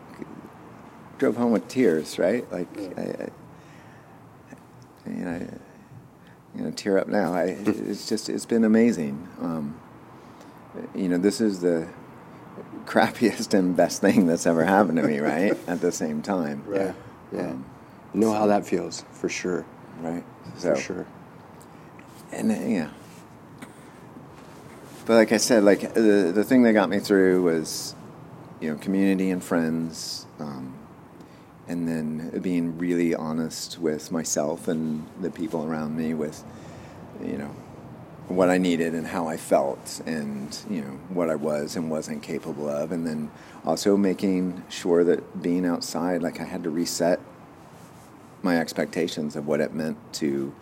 drove 1.18 1.36
home 1.36 1.52
with 1.52 1.68
tears. 1.68 2.18
Right? 2.18 2.50
Like, 2.50 2.68
I, 2.98 3.02
I, 3.02 3.28
you 5.06 5.16
know, 5.16 5.30
I, 5.30 5.65
you 6.56 6.62
know, 6.62 6.70
tear 6.70 6.98
up 6.98 7.08
now. 7.08 7.34
I, 7.34 7.56
it's 7.66 8.08
just 8.08 8.28
it's 8.28 8.46
been 8.46 8.64
amazing. 8.64 9.28
Um, 9.40 9.78
you 10.94 11.08
know, 11.08 11.18
this 11.18 11.40
is 11.40 11.60
the 11.60 11.88
crappiest 12.86 13.52
and 13.54 13.76
best 13.76 14.00
thing 14.00 14.26
that's 14.26 14.46
ever 14.46 14.64
happened 14.64 14.96
to 14.98 15.02
me. 15.02 15.18
Right? 15.18 15.56
At 15.66 15.80
the 15.80 15.92
same 15.92 16.22
time. 16.22 16.64
Yeah, 16.72 16.92
yeah. 17.32 17.50
Um, 17.50 17.64
know 18.14 18.32
how 18.32 18.46
that 18.46 18.66
feels 18.66 19.04
for 19.12 19.28
sure, 19.28 19.66
Right. 20.00 20.24
for 20.56 20.76
sure. 20.76 21.06
And 22.32 22.50
uh, 22.50 22.54
yeah. 22.54 22.88
But 25.04 25.14
like 25.14 25.32
I 25.32 25.36
said, 25.36 25.62
like 25.62 25.94
the 25.94 26.32
the 26.34 26.42
thing 26.44 26.62
that 26.64 26.72
got 26.72 26.88
me 26.88 26.98
through 26.98 27.42
was, 27.42 27.94
you 28.60 28.70
know, 28.72 28.78
community 28.78 29.30
and 29.30 29.42
friends. 29.44 30.26
Um, 30.40 30.55
and 31.68 31.88
then 31.88 32.38
being 32.40 32.78
really 32.78 33.14
honest 33.14 33.78
with 33.78 34.12
myself 34.12 34.68
and 34.68 35.06
the 35.20 35.30
people 35.30 35.64
around 35.64 35.96
me 35.96 36.14
with, 36.14 36.44
you 37.24 37.36
know, 37.36 37.54
what 38.28 38.50
I 38.50 38.58
needed 38.58 38.94
and 38.94 39.06
how 39.06 39.28
I 39.28 39.36
felt 39.36 40.00
and, 40.06 40.56
you 40.68 40.80
know, 40.80 40.98
what 41.08 41.30
I 41.30 41.36
was 41.36 41.76
and 41.76 41.90
wasn't 41.90 42.22
capable 42.22 42.68
of. 42.68 42.92
And 42.92 43.06
then 43.06 43.30
also 43.64 43.96
making 43.96 44.64
sure 44.68 45.04
that 45.04 45.42
being 45.42 45.64
outside, 45.64 46.22
like 46.22 46.40
I 46.40 46.44
had 46.44 46.62
to 46.64 46.70
reset 46.70 47.20
my 48.42 48.58
expectations 48.58 49.36
of 49.36 49.46
what 49.46 49.60
it 49.60 49.74
meant 49.74 49.96
to, 50.14 50.52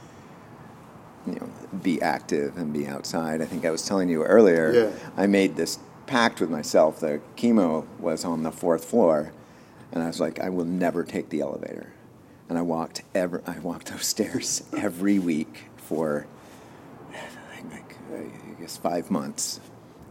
you 1.27 1.35
know, 1.35 1.51
be 1.83 2.01
active 2.03 2.57
and 2.57 2.73
be 2.73 2.87
outside. 2.87 3.41
I 3.41 3.47
think 3.47 3.65
I 3.65 3.71
was 3.71 3.87
telling 3.87 4.09
you 4.09 4.25
earlier, 4.25 4.73
Yeah. 4.73 4.91
I 5.17 5.27
made 5.27 5.57
this 5.57 5.79
pact 6.07 6.41
with 6.41 6.51
myself. 6.51 7.01
The 7.01 7.21
chemo 7.37 7.87
was 7.99 8.25
on 8.25 8.43
the 8.43 8.53
fourth 8.53 8.85
floor, 8.85 9.33
and 9.95 10.03
I 10.03 10.09
was 10.09 10.21
like, 10.21 10.41
I 10.41 10.51
will 10.51 10.65
never 10.65 11.05
take 11.05 11.31
the 11.31 11.41
elevator. 11.41 11.93
And 12.49 12.59
I 12.59 12.63
walked 12.63 13.03
ever, 13.15 13.43
I 13.47 13.59
walked 13.61 13.87
those 13.93 14.05
stairs 14.05 14.65
every 14.77 15.19
week 15.19 15.65
for, 15.77 16.27
I 17.13 17.63
like, 17.73 17.97
I 18.13 18.61
guess 18.61 18.77
five 18.77 19.11
months. 19.11 19.61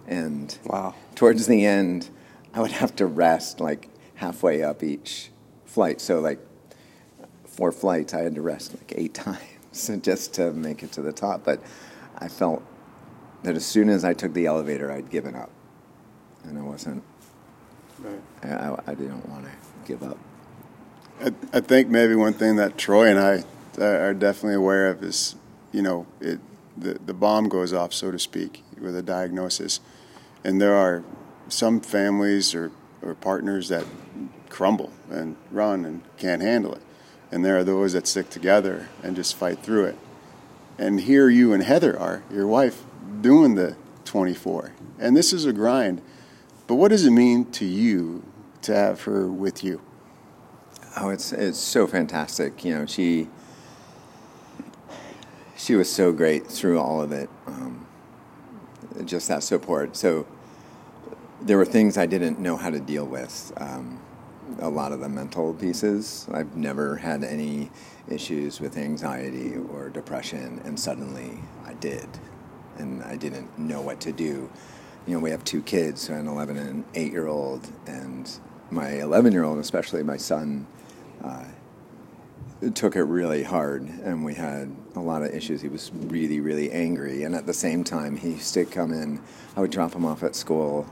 And 0.08 0.58
Wow. 0.66 0.96
towards 1.16 1.48
the 1.48 1.66
end, 1.66 2.10
I 2.54 2.62
would 2.62 2.72
have 2.72 2.96
to 2.96 3.06
rest 3.06 3.60
like 3.60 3.90
halfway 4.16 4.64
up 4.64 4.84
each 4.84 5.32
flight. 5.66 6.00
So 6.02 6.20
like 6.20 6.40
four 7.46 7.72
flights, 7.72 8.14
I 8.14 8.22
had 8.22 8.36
to 8.36 8.42
rest 8.42 8.74
like 8.74 8.94
eight 8.96 9.14
times 9.14 9.92
just 10.02 10.34
to 10.36 10.54
make 10.54 10.82
it 10.82 10.92
to 10.94 11.02
the 11.02 11.14
top. 11.14 11.44
But 11.44 11.62
I 12.18 12.30
felt 12.30 12.64
that 13.44 13.56
as 13.56 13.66
soon 13.66 13.90
as 13.90 14.06
I 14.06 14.14
took 14.14 14.34
the 14.34 14.46
elevator, 14.46 14.92
I'd 14.92 15.10
given 15.10 15.36
up, 15.36 15.50
and 16.46 16.58
I 16.58 16.62
wasn't. 16.62 17.04
I, 18.44 18.48
I, 18.48 18.80
I 18.88 18.94
didn't 18.96 19.28
want 19.30 19.46
to 19.46 19.52
give 19.86 20.04
up. 20.04 20.18
I, 21.22 21.34
I 21.54 21.60
think 21.60 21.90
maybe 21.90 22.16
one 22.16 22.34
thing 22.34 22.56
that 22.58 22.78
Troy 22.78 23.10
and 23.10 23.20
I 23.20 23.44
uh, 23.80 23.86
are 23.86 24.14
definitely 24.14 24.56
aware 24.56 24.88
of 24.90 25.04
is, 25.04 25.36
you 25.72 25.82
know, 25.82 26.06
it 26.20 26.40
the, 26.78 26.94
the 27.06 27.14
bomb 27.14 27.50
goes 27.50 27.74
off, 27.74 27.94
so 27.94 28.12
to 28.12 28.20
speak, 28.20 28.64
with 28.80 28.96
a 28.96 29.04
diagnosis. 29.04 29.80
And 30.44 30.60
there 30.62 30.76
are 30.76 31.04
some 31.48 31.80
families 31.82 32.56
or, 32.56 32.72
or 33.02 33.16
partners 33.16 33.70
that 33.70 33.86
crumble 34.50 34.92
and 35.10 35.36
run 35.52 35.86
and 35.86 36.02
can't 36.18 36.42
handle 36.42 36.74
it. 36.74 36.82
And 37.32 37.44
there 37.44 37.58
are 37.58 37.64
those 37.64 37.94
that 37.94 38.08
stick 38.08 38.30
together 38.30 38.90
and 39.02 39.16
just 39.16 39.36
fight 39.36 39.60
through 39.60 39.86
it. 39.86 39.98
And 40.78 41.02
here 41.02 41.30
you 41.30 41.54
and 41.54 41.64
Heather 41.64 42.00
are, 42.00 42.24
your 42.32 42.48
wife, 42.48 42.84
doing 43.22 43.56
the 43.56 43.76
24. 44.06 44.74
And 45.00 45.16
this 45.16 45.34
is 45.34 45.46
a 45.46 45.54
grind. 45.54 46.02
But 46.68 46.76
what 46.76 46.90
does 46.90 47.06
it 47.06 47.12
mean 47.12 47.46
to 47.52 47.66
you 47.66 48.24
to 48.64 48.76
have 48.76 49.02
her 49.04 49.28
with 49.28 49.64
you? 49.64 49.82
Oh, 50.98 51.10
it's 51.10 51.32
it's 51.32 51.60
so 51.60 51.88
fantastic. 51.88 52.64
You 52.64 52.76
know, 52.76 52.86
she 52.86 53.28
she 55.56 55.76
was 55.76 55.92
so 55.92 56.12
great 56.12 56.48
through 56.48 56.80
all 56.80 57.02
of 57.02 57.12
it. 57.12 57.30
Um, 57.48 57.88
just 59.06 59.28
that 59.28 59.44
support. 59.44 59.96
So 59.96 60.28
there 61.42 61.58
were 61.58 61.66
things 61.66 61.98
I 61.98 62.06
didn't 62.06 62.40
know 62.40 62.58
how 62.58 62.70
to 62.70 62.80
deal 62.80 63.06
with. 63.06 63.52
Um, 63.58 64.00
a 64.60 64.70
lot 64.70 64.92
of 64.92 65.00
the 65.00 65.10
mental 65.10 65.54
pieces. 65.54 66.28
I've 66.32 66.56
never 66.56 66.98
had 66.98 67.24
any 67.24 67.72
issues 68.08 68.60
with 68.60 68.78
anxiety 68.78 69.56
or 69.56 69.90
depression, 69.90 70.62
and 70.64 70.80
suddenly 70.80 71.40
I 71.66 71.74
did, 71.74 72.08
and 72.78 73.04
I 73.04 73.16
didn't 73.16 73.58
know 73.58 73.82
what 73.82 74.00
to 74.02 74.12
do. 74.12 74.50
You 75.08 75.16
know, 75.16 75.20
we 75.20 75.32
have 75.32 75.44
two 75.44 75.62
kids, 75.62 76.10
an 76.10 76.28
11 76.28 76.58
and 76.58 76.70
an 76.70 76.86
8 76.94 77.12
year 77.12 77.28
old, 77.28 77.68
and 77.88 78.30
my 78.74 78.90
11 79.02 79.32
year 79.32 79.44
old, 79.44 79.60
especially 79.60 80.04
my 80.04 80.18
son, 80.18 80.68
uh, 81.24 81.46
took 82.74 82.96
it 82.96 83.04
really 83.04 83.44
hard, 83.44 83.84
and 84.04 84.24
we 84.24 84.34
had 84.34 84.74
a 84.96 85.00
lot 85.00 85.22
of 85.22 85.34
issues. 85.34 85.62
He 85.62 85.68
was 85.68 85.92
really, 85.94 86.40
really 86.40 86.72
angry, 86.72 87.24
and 87.24 87.36
at 87.36 87.46
the 87.46 87.54
same 87.54 87.84
time, 87.84 88.16
he 88.18 88.32
used 88.32 88.54
to 88.54 88.66
come 88.66 88.92
in. 88.94 89.20
I 89.56 89.62
would 89.62 89.72
drop 89.72 89.94
him 89.94 90.06
off 90.06 90.24
at 90.24 90.36
school, 90.36 90.86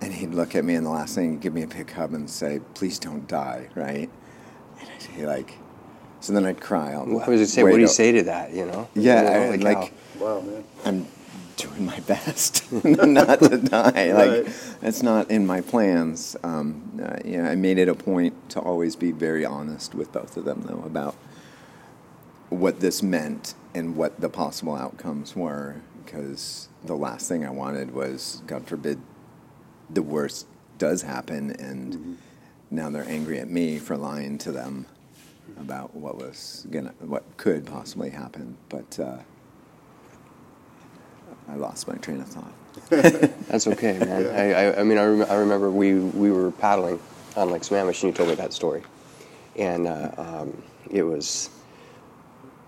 and 0.00 0.12
he'd 0.12 0.34
look 0.34 0.54
at 0.54 0.64
me, 0.64 0.74
and 0.74 0.84
the 0.86 0.90
last 0.90 1.14
thing 1.14 1.32
he'd 1.32 1.40
give 1.40 1.54
me 1.54 1.62
a 1.62 1.66
big 1.66 1.90
hug 1.90 2.12
and 2.12 2.28
say, 2.28 2.60
"Please 2.74 2.98
don't 2.98 3.26
die," 3.26 3.68
right? 3.74 4.10
And 4.80 4.88
I'd 4.94 5.02
say 5.02 5.26
like, 5.26 5.54
so 6.20 6.32
then 6.32 6.44
I'd 6.44 6.60
cry. 6.60 6.94
on 6.94 7.08
the 7.10 7.14
Well, 7.16 7.24
I 7.24 7.28
was 7.30 7.38
going 7.38 7.38
to 7.38 7.46
say, 7.46 7.62
way 7.62 7.70
what 7.70 7.76
do 7.76 7.82
you 7.82 7.88
say 7.88 8.10
to 8.12 8.22
that, 8.24 8.52
you 8.52 8.66
know? 8.66 8.88
Yeah, 8.94 9.22
You 9.22 9.24
know, 9.24 9.32
I- 9.46 9.50
like, 9.50 9.62
like 9.62 9.76
how- 9.76 10.24
Wow, 10.24 10.40
man. 10.40 10.64
I'm 10.84 11.06
doing 11.56 11.86
my 11.86 12.00
best 12.00 12.70
not 12.84 13.38
to 13.40 13.58
die. 13.70 14.12
Like 14.12 14.44
Right. 14.46 14.54
it's 14.82 15.02
not 15.02 15.30
in 15.30 15.46
my 15.46 15.60
plans. 15.60 16.36
Um, 16.42 17.00
uh, 17.02 17.16
you 17.24 17.38
know, 17.42 17.48
I 17.48 17.54
made 17.54 17.78
it 17.78 17.88
a 17.88 17.94
point 17.94 18.50
to 18.50 18.60
always 18.60 18.96
be 18.96 19.10
very 19.12 19.44
honest 19.44 19.94
with 19.94 20.12
both 20.12 20.36
of 20.36 20.44
them, 20.44 20.62
though, 20.66 20.82
about 20.84 21.14
what 22.50 22.80
this 22.80 23.02
meant 23.02 23.54
and 23.74 23.96
what 23.96 24.20
the 24.20 24.28
possible 24.28 24.74
outcomes 24.74 25.34
were. 25.36 25.76
Because 26.04 26.68
the 26.84 26.94
last 26.96 27.28
thing 27.28 27.44
I 27.44 27.50
wanted 27.50 27.92
was, 27.92 28.42
God 28.46 28.66
forbid, 28.66 29.00
the 29.90 30.02
worst 30.02 30.46
does 30.78 31.02
happen, 31.02 31.50
and 31.52 32.18
now 32.70 32.90
they're 32.90 33.08
angry 33.08 33.38
at 33.40 33.48
me 33.50 33.78
for 33.78 33.96
lying 33.96 34.38
to 34.38 34.52
them 34.52 34.86
about 35.58 35.94
what 35.94 36.16
was 36.16 36.66
gonna, 36.70 36.92
what 37.00 37.24
could 37.36 37.66
possibly 37.66 38.10
happen. 38.10 38.56
But 38.68 38.98
uh, 39.00 39.16
I 41.48 41.54
lost 41.56 41.88
my 41.88 41.94
train 41.96 42.20
of 42.20 42.28
thought. 42.28 42.52
That's 42.90 43.66
okay, 43.66 43.98
man. 43.98 44.26
I, 44.26 44.52
I, 44.52 44.80
I 44.80 44.82
mean, 44.82 44.98
I, 44.98 45.04
rem- 45.04 45.30
I 45.30 45.34
remember 45.34 45.70
we, 45.70 45.94
we 45.94 46.30
were 46.30 46.50
paddling 46.50 47.00
on 47.36 47.50
Lake 47.50 47.62
Sammamish, 47.62 48.02
and 48.02 48.10
you 48.10 48.12
told 48.12 48.28
me 48.28 48.34
that 48.34 48.52
story. 48.52 48.82
And 49.56 49.86
uh, 49.86 50.10
um, 50.16 50.62
it 50.90 51.02
was, 51.02 51.50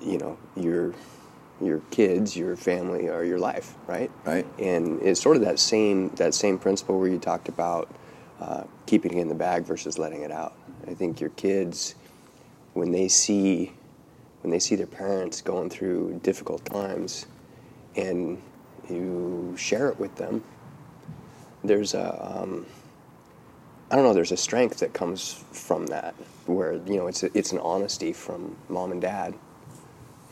you 0.00 0.18
know, 0.18 0.38
your, 0.56 0.94
your 1.60 1.80
kids, 1.90 2.36
your 2.36 2.56
family, 2.56 3.08
or 3.08 3.24
your 3.24 3.38
life, 3.38 3.74
right? 3.86 4.10
Right. 4.24 4.46
And 4.58 5.00
it's 5.02 5.20
sort 5.20 5.36
of 5.36 5.42
that 5.42 5.58
same, 5.58 6.10
that 6.10 6.34
same 6.34 6.58
principle 6.58 6.98
where 6.98 7.08
you 7.08 7.18
talked 7.18 7.48
about 7.48 7.94
uh, 8.40 8.64
keeping 8.86 9.18
it 9.18 9.20
in 9.20 9.28
the 9.28 9.34
bag 9.34 9.64
versus 9.64 9.98
letting 9.98 10.22
it 10.22 10.30
out. 10.30 10.54
I 10.86 10.94
think 10.94 11.20
your 11.20 11.30
kids, 11.30 11.94
when 12.74 12.92
they 12.92 13.08
see, 13.08 13.72
when 14.42 14.50
they 14.50 14.58
see 14.58 14.76
their 14.76 14.86
parents 14.86 15.42
going 15.42 15.68
through 15.68 16.20
difficult 16.22 16.64
times, 16.64 17.26
and 17.96 18.40
you 18.90 19.54
share 19.56 19.88
it 19.88 19.98
with 19.98 20.14
them, 20.16 20.42
there's 21.64 21.94
a, 21.94 22.40
um, 22.42 22.66
I 23.90 23.96
don't 23.96 24.04
know, 24.04 24.14
there's 24.14 24.32
a 24.32 24.36
strength 24.36 24.78
that 24.80 24.92
comes 24.92 25.44
from 25.52 25.86
that, 25.86 26.14
where 26.46 26.74
you 26.86 26.96
know 26.96 27.06
it's 27.08 27.22
a, 27.22 27.36
it's 27.36 27.52
an 27.52 27.58
honesty 27.58 28.12
from 28.12 28.56
mom 28.68 28.92
and 28.92 29.00
dad, 29.00 29.34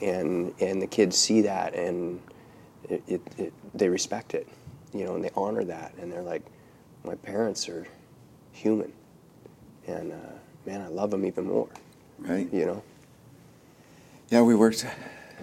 and 0.00 0.52
and 0.60 0.80
the 0.80 0.86
kids 0.86 1.16
see 1.18 1.40
that 1.42 1.74
and 1.74 2.20
it, 2.88 3.02
it, 3.08 3.22
it 3.38 3.52
they 3.74 3.88
respect 3.88 4.34
it, 4.34 4.46
you 4.94 5.04
know, 5.04 5.14
and 5.14 5.24
they 5.24 5.30
honor 5.36 5.64
that, 5.64 5.92
and 6.00 6.12
they're 6.12 6.22
like, 6.22 6.42
my 7.04 7.14
parents 7.16 7.68
are 7.68 7.86
human, 8.52 8.92
and 9.86 10.12
uh, 10.12 10.16
man, 10.66 10.80
I 10.80 10.88
love 10.88 11.10
them 11.10 11.24
even 11.26 11.44
more, 11.46 11.68
Right. 12.18 12.48
you 12.52 12.66
know. 12.66 12.82
Yeah, 14.30 14.42
we 14.42 14.54
worked 14.54 14.86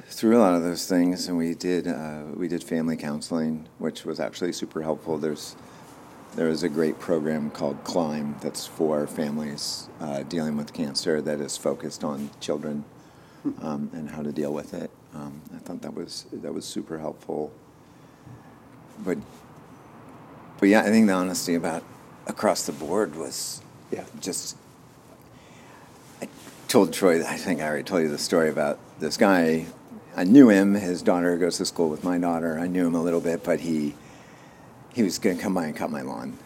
through 0.08 0.38
a 0.38 0.40
lot 0.42 0.56
of 0.56 0.64
those 0.64 0.88
things, 0.88 1.28
and 1.28 1.38
we 1.38 1.54
did 1.54 1.88
uh, 1.88 2.24
we 2.36 2.48
did 2.48 2.64
family 2.64 2.98
counseling, 2.98 3.68
which 3.80 4.06
was 4.06 4.20
actually 4.20 4.54
super 4.54 4.82
helpful. 4.82 5.18
There's 5.18 5.56
there 6.36 6.48
is 6.50 6.64
a 6.64 6.70
great 6.70 7.00
program 7.00 7.52
called 7.52 7.84
Climb 7.84 8.36
that's 8.42 8.66
for 8.66 9.06
families 9.06 9.88
uh, 10.02 10.24
dealing 10.24 10.58
with 10.58 10.74
cancer 10.74 11.22
that 11.22 11.40
is 11.40 11.58
focused 11.58 12.04
on 12.04 12.32
children 12.40 12.84
um, 13.62 13.90
and 13.94 14.10
how 14.10 14.24
to 14.24 14.32
deal 14.32 14.52
with 14.52 14.74
it. 14.74 14.90
Um, 15.14 15.42
I 15.56 15.60
thought 15.60 15.82
that 15.84 15.94
was 15.94 16.26
that 16.34 16.54
was 16.54 16.66
super 16.66 16.98
helpful. 16.98 17.52
But 19.00 19.18
but 20.60 20.70
yeah, 20.70 20.82
I 20.82 20.90
think 20.90 21.08
the 21.08 21.14
honesty 21.14 21.56
about 21.56 21.84
across 22.26 22.66
the 22.66 22.72
board 22.72 23.16
was 23.16 23.62
Yeah. 23.92 24.06
just 24.22 24.56
I 26.22 26.28
told 26.68 26.94
Troy, 26.94 27.20
I 27.24 27.38
think 27.38 27.62
I 27.62 27.68
already 27.68 27.84
told 27.84 28.02
you 28.02 28.10
the 28.10 28.18
story 28.18 28.50
about 28.50 28.80
this 29.00 29.18
guy. 29.18 29.66
I 30.16 30.24
knew 30.24 30.50
him. 30.50 30.76
His 30.76 31.02
daughter 31.02 31.38
goes 31.38 31.58
to 31.58 31.66
school 31.66 31.90
with 31.90 32.04
my 32.04 32.18
daughter. 32.18 32.60
I 32.60 32.68
knew 32.68 32.86
him 32.86 32.96
a 32.96 33.02
little 33.02 33.22
bit, 33.22 33.44
but 33.44 33.62
he 33.62 33.96
he 34.94 35.02
was 35.02 35.18
going 35.18 35.38
to 35.38 35.42
come 35.42 35.56
by 35.56 35.66
and 35.66 35.76
cut 35.76 35.90
my 35.90 36.02
lawn. 36.02 36.38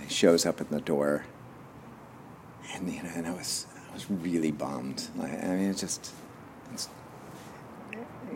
He 0.00 0.08
shows 0.08 0.46
up 0.46 0.60
at 0.60 0.70
the 0.70 0.80
door, 0.80 1.24
and 2.74 2.92
you 2.92 3.02
know, 3.02 3.10
and 3.14 3.26
I 3.26 3.32
was 3.32 3.66
I 3.90 3.94
was 3.94 4.10
really 4.10 4.52
bummed. 4.52 5.08
Like, 5.16 5.32
I 5.32 5.48
mean, 5.48 5.70
it's 5.70 5.80
just. 5.80 6.12
It's, 6.72 6.88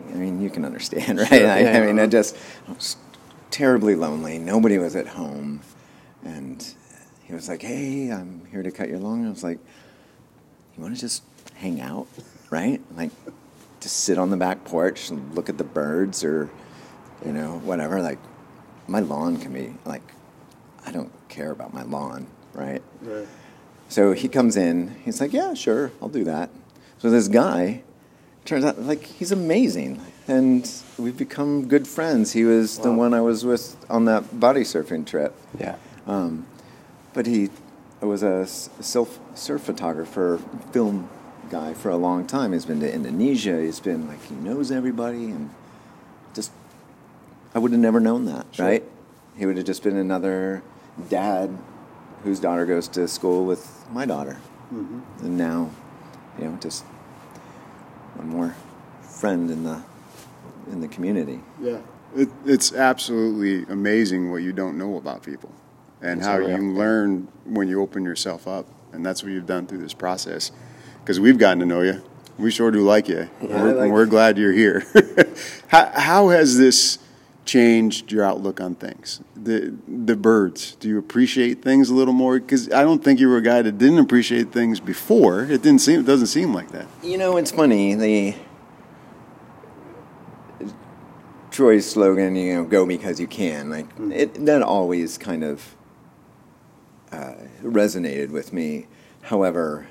I 0.09 0.13
mean, 0.13 0.41
you 0.41 0.49
can 0.49 0.65
understand, 0.65 1.19
right? 1.19 1.27
Sure, 1.27 1.47
I, 1.49 1.59
yeah. 1.61 1.77
I 1.77 1.85
mean, 1.85 1.99
I 1.99 2.07
just 2.07 2.37
I 2.67 2.73
was 2.73 2.97
terribly 3.51 3.95
lonely. 3.95 4.37
Nobody 4.37 4.77
was 4.77 4.95
at 4.95 5.07
home, 5.07 5.61
and 6.23 6.73
he 7.23 7.33
was 7.33 7.47
like, 7.47 7.61
"Hey, 7.61 8.11
I'm 8.11 8.45
here 8.51 8.63
to 8.63 8.71
cut 8.71 8.89
your 8.89 8.99
lawn." 8.99 9.25
I 9.25 9.29
was 9.29 9.43
like, 9.43 9.59
"You 10.75 10.83
want 10.83 10.93
to 10.93 10.99
just 10.99 11.23
hang 11.55 11.79
out, 11.79 12.07
right? 12.49 12.81
Like, 12.95 13.11
just 13.79 13.97
sit 13.97 14.17
on 14.17 14.29
the 14.29 14.37
back 14.37 14.63
porch 14.65 15.09
and 15.09 15.35
look 15.35 15.49
at 15.49 15.57
the 15.57 15.63
birds, 15.63 16.23
or 16.23 16.49
you 17.25 17.31
know, 17.31 17.59
whatever. 17.59 18.01
Like, 18.01 18.19
my 18.87 18.99
lawn 18.99 19.37
can 19.37 19.53
be 19.53 19.73
like, 19.85 20.03
I 20.85 20.91
don't 20.91 21.11
care 21.29 21.51
about 21.51 21.73
my 21.73 21.83
lawn, 21.83 22.27
right?" 22.53 22.81
Right. 23.01 23.27
So 23.89 24.11
he 24.13 24.27
comes 24.27 24.57
in. 24.57 24.95
He's 25.05 25.21
like, 25.21 25.33
"Yeah, 25.33 25.53
sure, 25.53 25.91
I'll 26.01 26.09
do 26.09 26.23
that." 26.25 26.49
So 26.97 27.09
this 27.09 27.27
guy 27.27 27.83
turns 28.45 28.65
out 28.65 28.81
like 28.81 29.03
he's 29.03 29.31
amazing, 29.31 30.01
and 30.27 30.69
we've 30.97 31.17
become 31.17 31.67
good 31.67 31.87
friends. 31.87 32.33
He 32.33 32.43
was 32.43 32.79
the 32.79 32.91
one 32.91 33.13
I 33.13 33.21
was 33.21 33.45
with 33.45 33.75
on 33.89 34.05
that 34.05 34.39
body 34.39 34.61
surfing 34.61 35.05
trip. 35.05 35.35
Yeah. 35.59 35.75
Um, 36.05 36.47
but 37.13 37.25
he 37.25 37.49
was 38.01 38.23
a 38.23 38.45
surf, 38.47 39.19
surf 39.35 39.61
photographer, 39.61 40.39
film 40.71 41.09
guy 41.49 41.73
for 41.73 41.89
a 41.89 41.97
long 41.97 42.25
time. 42.25 42.53
He's 42.53 42.65
been 42.65 42.79
to 42.81 42.93
Indonesia. 42.93 43.61
He's 43.61 43.79
been 43.79 44.07
like 44.07 44.23
he 44.25 44.35
knows 44.35 44.71
everybody, 44.71 45.25
and 45.25 45.49
just 46.33 46.51
I 47.55 47.59
would 47.59 47.71
have 47.71 47.79
never 47.79 47.99
known 47.99 48.25
that, 48.25 48.45
Sure. 48.51 48.65
right? 48.65 48.83
He 49.37 49.45
would 49.45 49.57
have 49.57 49.65
just 49.65 49.83
been 49.83 49.97
another 49.97 50.63
dad 51.09 51.57
whose 52.23 52.39
daughter 52.39 52.65
goes 52.65 52.87
to 52.89 53.07
school 53.07 53.45
with 53.45 53.85
my 53.91 54.05
daughter, 54.05 54.37
mm-hmm. 54.73 55.25
and 55.25 55.37
now, 55.37 55.69
you 56.39 56.45
know, 56.45 56.57
just 56.59 56.83
one 58.15 58.29
more 58.29 58.55
friend 59.01 59.49
in 59.51 59.63
the 59.63 59.81
in 60.71 60.81
the 60.81 60.87
community. 60.87 61.39
Yeah, 61.61 61.79
it, 62.15 62.29
it's 62.45 62.73
absolutely 62.73 63.71
amazing 63.71 64.31
what 64.31 64.37
you 64.43 64.53
don't 64.53 64.77
know 64.77 64.97
about 64.97 65.23
people, 65.23 65.53
and 66.01 66.19
It's 66.19 66.27
how 66.27 66.39
you 66.39 66.57
learn 66.73 67.27
when 67.45 67.67
you 67.67 67.81
open 67.81 68.03
yourself 68.03 68.47
up, 68.47 68.65
and 68.91 69.05
that's 69.05 69.23
what 69.23 69.31
you've 69.31 69.45
done 69.45 69.67
through 69.67 69.79
this 69.79 69.93
process. 69.93 70.51
Because 71.07 71.21
we've 71.21 71.37
gotten 71.37 71.59
to 71.59 71.65
know 71.65 71.83
you, 71.83 72.03
we 72.37 72.51
sure 72.51 72.69
do 72.69 72.81
like 72.81 73.07
you. 73.07 73.29
Yeah, 73.41 73.63
we're, 73.63 73.73
like 73.75 73.91
we're 73.93 74.03
you. 74.03 74.09
glad 74.09 74.37
you're 74.37 74.51
here. 74.51 74.83
how, 75.69 75.89
how 75.95 76.27
has 76.27 76.57
this 76.57 76.99
changed 77.45 78.11
your 78.11 78.25
outlook 78.25 78.59
on 78.59 78.75
things? 78.75 79.21
The 79.33 79.73
the 79.87 80.17
birds. 80.17 80.75
Do 80.75 80.89
you 80.89 80.97
appreciate 80.97 81.61
things 81.61 81.89
a 81.89 81.93
little 81.93 82.13
more? 82.13 82.41
Because 82.41 82.69
I 82.73 82.83
don't 82.83 83.01
think 83.01 83.21
you 83.21 83.29
were 83.29 83.37
a 83.37 83.41
guy 83.41 83.61
that 83.61 83.77
didn't 83.77 83.99
appreciate 83.99 84.51
things 84.51 84.81
before. 84.81 85.43
It 85.43 85.61
didn't 85.61 85.79
seem. 85.79 86.01
It 86.01 86.05
doesn't 86.05 86.27
seem 86.27 86.53
like 86.53 86.71
that. 86.71 86.87
You 87.01 87.17
know, 87.17 87.37
it's 87.37 87.51
funny. 87.51 87.95
The 87.95 88.35
Troy's 91.51 91.89
slogan, 91.89 92.35
you 92.35 92.53
know, 92.55 92.63
"Go 92.65 92.85
because 92.85 93.17
you 93.17 93.27
can." 93.27 93.69
Like 93.69 93.87
it, 94.11 94.45
that 94.45 94.61
always 94.61 95.17
kind 95.17 95.45
of 95.45 95.73
uh, 97.13 97.35
resonated 97.63 98.31
with 98.31 98.51
me. 98.51 98.87
However, 99.21 99.87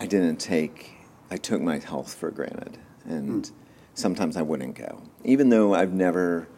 I 0.00 0.06
didn't 0.06 0.38
take. 0.38 0.96
I 1.30 1.36
took 1.36 1.60
my 1.60 1.78
health 1.78 2.14
for 2.14 2.30
granted, 2.30 2.78
and 3.04 3.48
sometimes 3.94 4.36
I 4.36 4.42
wouldn't 4.42 4.74
go, 4.74 5.02
even 5.24 5.50
though 5.50 5.74
I've 5.74 5.92
never 5.92 6.48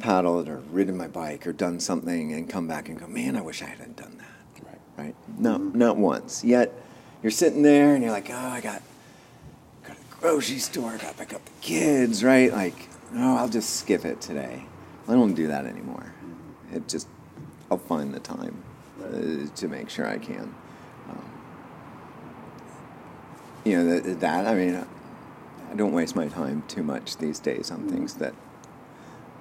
paddled 0.00 0.48
or 0.48 0.56
ridden 0.70 0.96
my 0.96 1.06
bike 1.06 1.46
or 1.46 1.52
done 1.52 1.78
something 1.78 2.32
and 2.32 2.48
come 2.48 2.66
back 2.66 2.88
and 2.88 2.98
go, 2.98 3.06
man, 3.06 3.36
I 3.36 3.40
wish 3.40 3.62
I 3.62 3.66
hadn't 3.66 3.96
done 3.96 4.18
that. 4.18 4.66
Right. 4.66 4.80
Right? 4.96 5.16
No, 5.38 5.56
not 5.58 5.96
once. 5.96 6.42
Yet 6.44 6.72
you're 7.22 7.30
sitting 7.30 7.62
there 7.62 7.94
and 7.94 8.02
you're 8.02 8.12
like, 8.12 8.28
oh, 8.30 8.34
I 8.34 8.60
got 8.60 8.82
go 9.84 9.94
to 9.94 10.00
the 10.00 10.16
grocery 10.20 10.58
store, 10.58 10.90
I 10.90 10.96
got 10.98 11.12
to 11.12 11.18
pick 11.18 11.34
up 11.34 11.44
the 11.44 11.52
kids, 11.60 12.24
right? 12.24 12.52
Like, 12.52 12.88
no, 13.12 13.36
I'll 13.36 13.48
just 13.48 13.76
skip 13.76 14.04
it 14.04 14.20
today. 14.20 14.64
I 15.08 15.12
don't 15.12 15.34
do 15.34 15.48
that 15.48 15.66
anymore. 15.66 16.12
It 16.72 16.88
just, 16.88 17.06
I'll 17.70 17.78
find 17.78 18.14
the 18.14 18.20
time 18.20 18.62
uh, 19.02 19.54
to 19.54 19.68
make 19.68 19.90
sure 19.90 20.06
I 20.06 20.18
can. 20.18 20.54
Um, 21.10 21.30
you 23.64 23.76
know, 23.76 24.00
that, 24.00 24.20
that, 24.20 24.46
I 24.46 24.54
mean, 24.54 24.84
I 25.70 25.74
don't 25.74 25.92
waste 25.92 26.16
my 26.16 26.28
time 26.28 26.64
too 26.68 26.82
much 26.82 27.16
these 27.16 27.38
days 27.38 27.70
on 27.70 27.88
things 27.88 28.14
that 28.14 28.34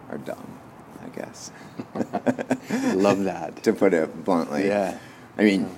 are 0.09 0.17
dumb, 0.17 0.59
I 1.03 1.09
guess, 1.09 1.51
Love 2.95 3.23
that. 3.23 3.63
to 3.63 3.73
put 3.73 3.93
it 3.93 4.23
bluntly. 4.23 4.67
Yeah. 4.67 4.97
I 5.37 5.43
mean, 5.43 5.69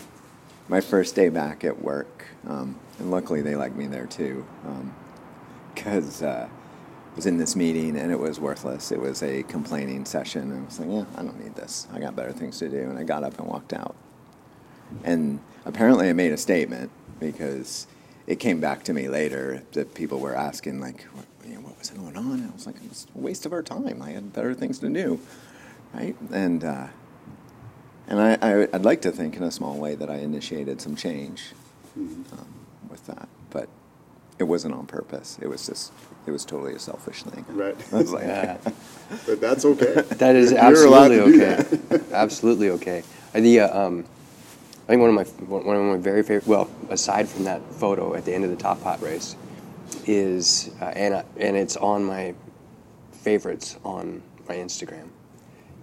my 0.68 0.82
first 0.82 1.16
day 1.16 1.30
back 1.30 1.64
at 1.64 1.82
work, 1.82 2.26
um, 2.48 2.80
and 3.00 3.12
luckily 3.12 3.42
they 3.42 3.56
like 3.56 3.76
me 3.76 3.88
there 3.88 4.06
too, 4.06 4.46
because 5.74 6.22
uh, 6.22 6.48
I 6.50 7.16
was 7.16 7.26
in 7.26 7.38
this 7.38 7.56
meeting 7.56 7.98
and 7.98 8.12
it 8.12 8.20
was 8.20 8.40
worthless. 8.40 8.92
It 8.92 9.00
was 9.00 9.24
a 9.24 9.44
complaining 9.44 10.06
session, 10.06 10.52
and 10.52 10.62
I 10.62 10.66
was 10.66 10.80
like, 10.80 10.90
yeah, 10.90 11.20
I 11.20 11.24
don't 11.24 11.40
need 11.44 11.56
this. 11.56 11.88
I 11.94 12.00
got 12.00 12.16
better 12.16 12.32
things 12.32 12.60
to 12.60 12.70
do, 12.70 12.82
and 12.82 12.98
I 12.98 13.04
got 13.04 13.24
up 13.24 13.38
and 13.40 13.48
walked 13.48 13.74
out. 13.74 13.96
And 15.04 15.40
apparently, 15.66 16.10
I 16.10 16.14
made 16.14 16.32
a 16.32 16.38
statement 16.38 16.92
because 17.20 17.88
it 18.28 18.40
came 18.40 18.60
back 18.60 18.84
to 18.86 18.94
me 18.94 19.10
later 19.10 19.64
that 19.74 19.94
people 19.94 20.20
were 20.20 20.36
asking, 20.36 20.80
like, 20.80 21.04
what, 21.14 21.26
you 21.46 21.56
know, 21.56 21.62
what 21.62 21.78
was 21.78 21.90
going 21.90 22.16
on? 22.16 22.40
And 22.40 22.50
I 22.50 22.54
was 22.54 22.66
like, 22.66 22.78
it 22.78 22.90
was 22.90 23.08
a 23.16 23.20
waste 23.20 23.46
of 23.46 23.54
our 23.54 23.64
time. 23.64 24.02
I 24.02 24.12
had 24.12 24.34
better 24.34 24.54
things 24.54 24.80
to 24.80 24.90
do, 24.90 25.20
right? 25.94 26.16
And 26.32 26.64
uh, 26.64 26.88
and 28.08 28.20
I, 28.20 28.38
I, 28.42 28.68
I'd 28.74 28.84
like 28.84 29.02
to 29.04 29.12
think 29.12 29.38
in 29.38 29.44
a 29.44 29.52
small 29.52 29.78
way 29.78 29.96
that 29.96 30.10
I 30.10 30.16
initiated 30.18 30.82
some 30.82 30.96
change 30.96 31.54
um, 31.98 32.26
with 32.90 33.06
that, 33.08 33.30
but 33.50 33.70
it 34.40 34.44
wasn't 34.44 34.74
on 34.74 34.86
purpose. 34.86 35.38
It 35.42 35.48
was 35.48 35.66
just, 35.66 35.94
it 36.26 36.32
was 36.32 36.44
totally 36.44 36.74
a 36.74 36.80
selfish 36.80 37.24
thing. 37.24 37.46
Right. 37.50 37.76
I 37.94 37.96
was 37.96 38.12
like, 38.12 38.26
Yeah. 38.26 38.58
But 39.28 39.40
that's 39.40 39.64
okay. 39.64 40.02
That 40.16 40.36
is 40.36 40.52
You're 40.52 40.88
allowed 40.88 41.10
to 41.10 41.22
absolutely 41.22 41.44
okay. 41.44 41.78
that. 41.88 42.04
absolutely 42.12 42.70
okay. 42.72 43.04
The 43.34 43.60
uh, 43.62 43.80
um, 43.80 44.06
I 44.84 44.88
think 44.88 45.02
one 45.02 45.10
of 45.10 45.16
my 45.16 45.46
one 45.46 45.76
of 45.76 45.84
my 45.84 45.98
very 45.98 46.24
favorite. 46.24 46.48
Well, 46.48 46.70
aside 46.90 47.30
from 47.30 47.46
that 47.46 47.62
photo 47.74 48.16
at 48.16 48.26
the 48.26 48.34
end 48.34 48.44
of 48.44 48.50
the 48.50 48.58
top 48.58 48.82
pot 48.82 49.02
race, 49.02 49.36
is 50.06 50.72
uh, 50.82 50.86
and 50.86 51.16
I, 51.16 51.24
and 51.38 51.56
it's 51.56 51.78
on 51.78 52.04
my 52.04 52.34
favorites 53.12 53.78
on 53.86 54.22
my 54.50 54.56
Instagram. 54.56 55.08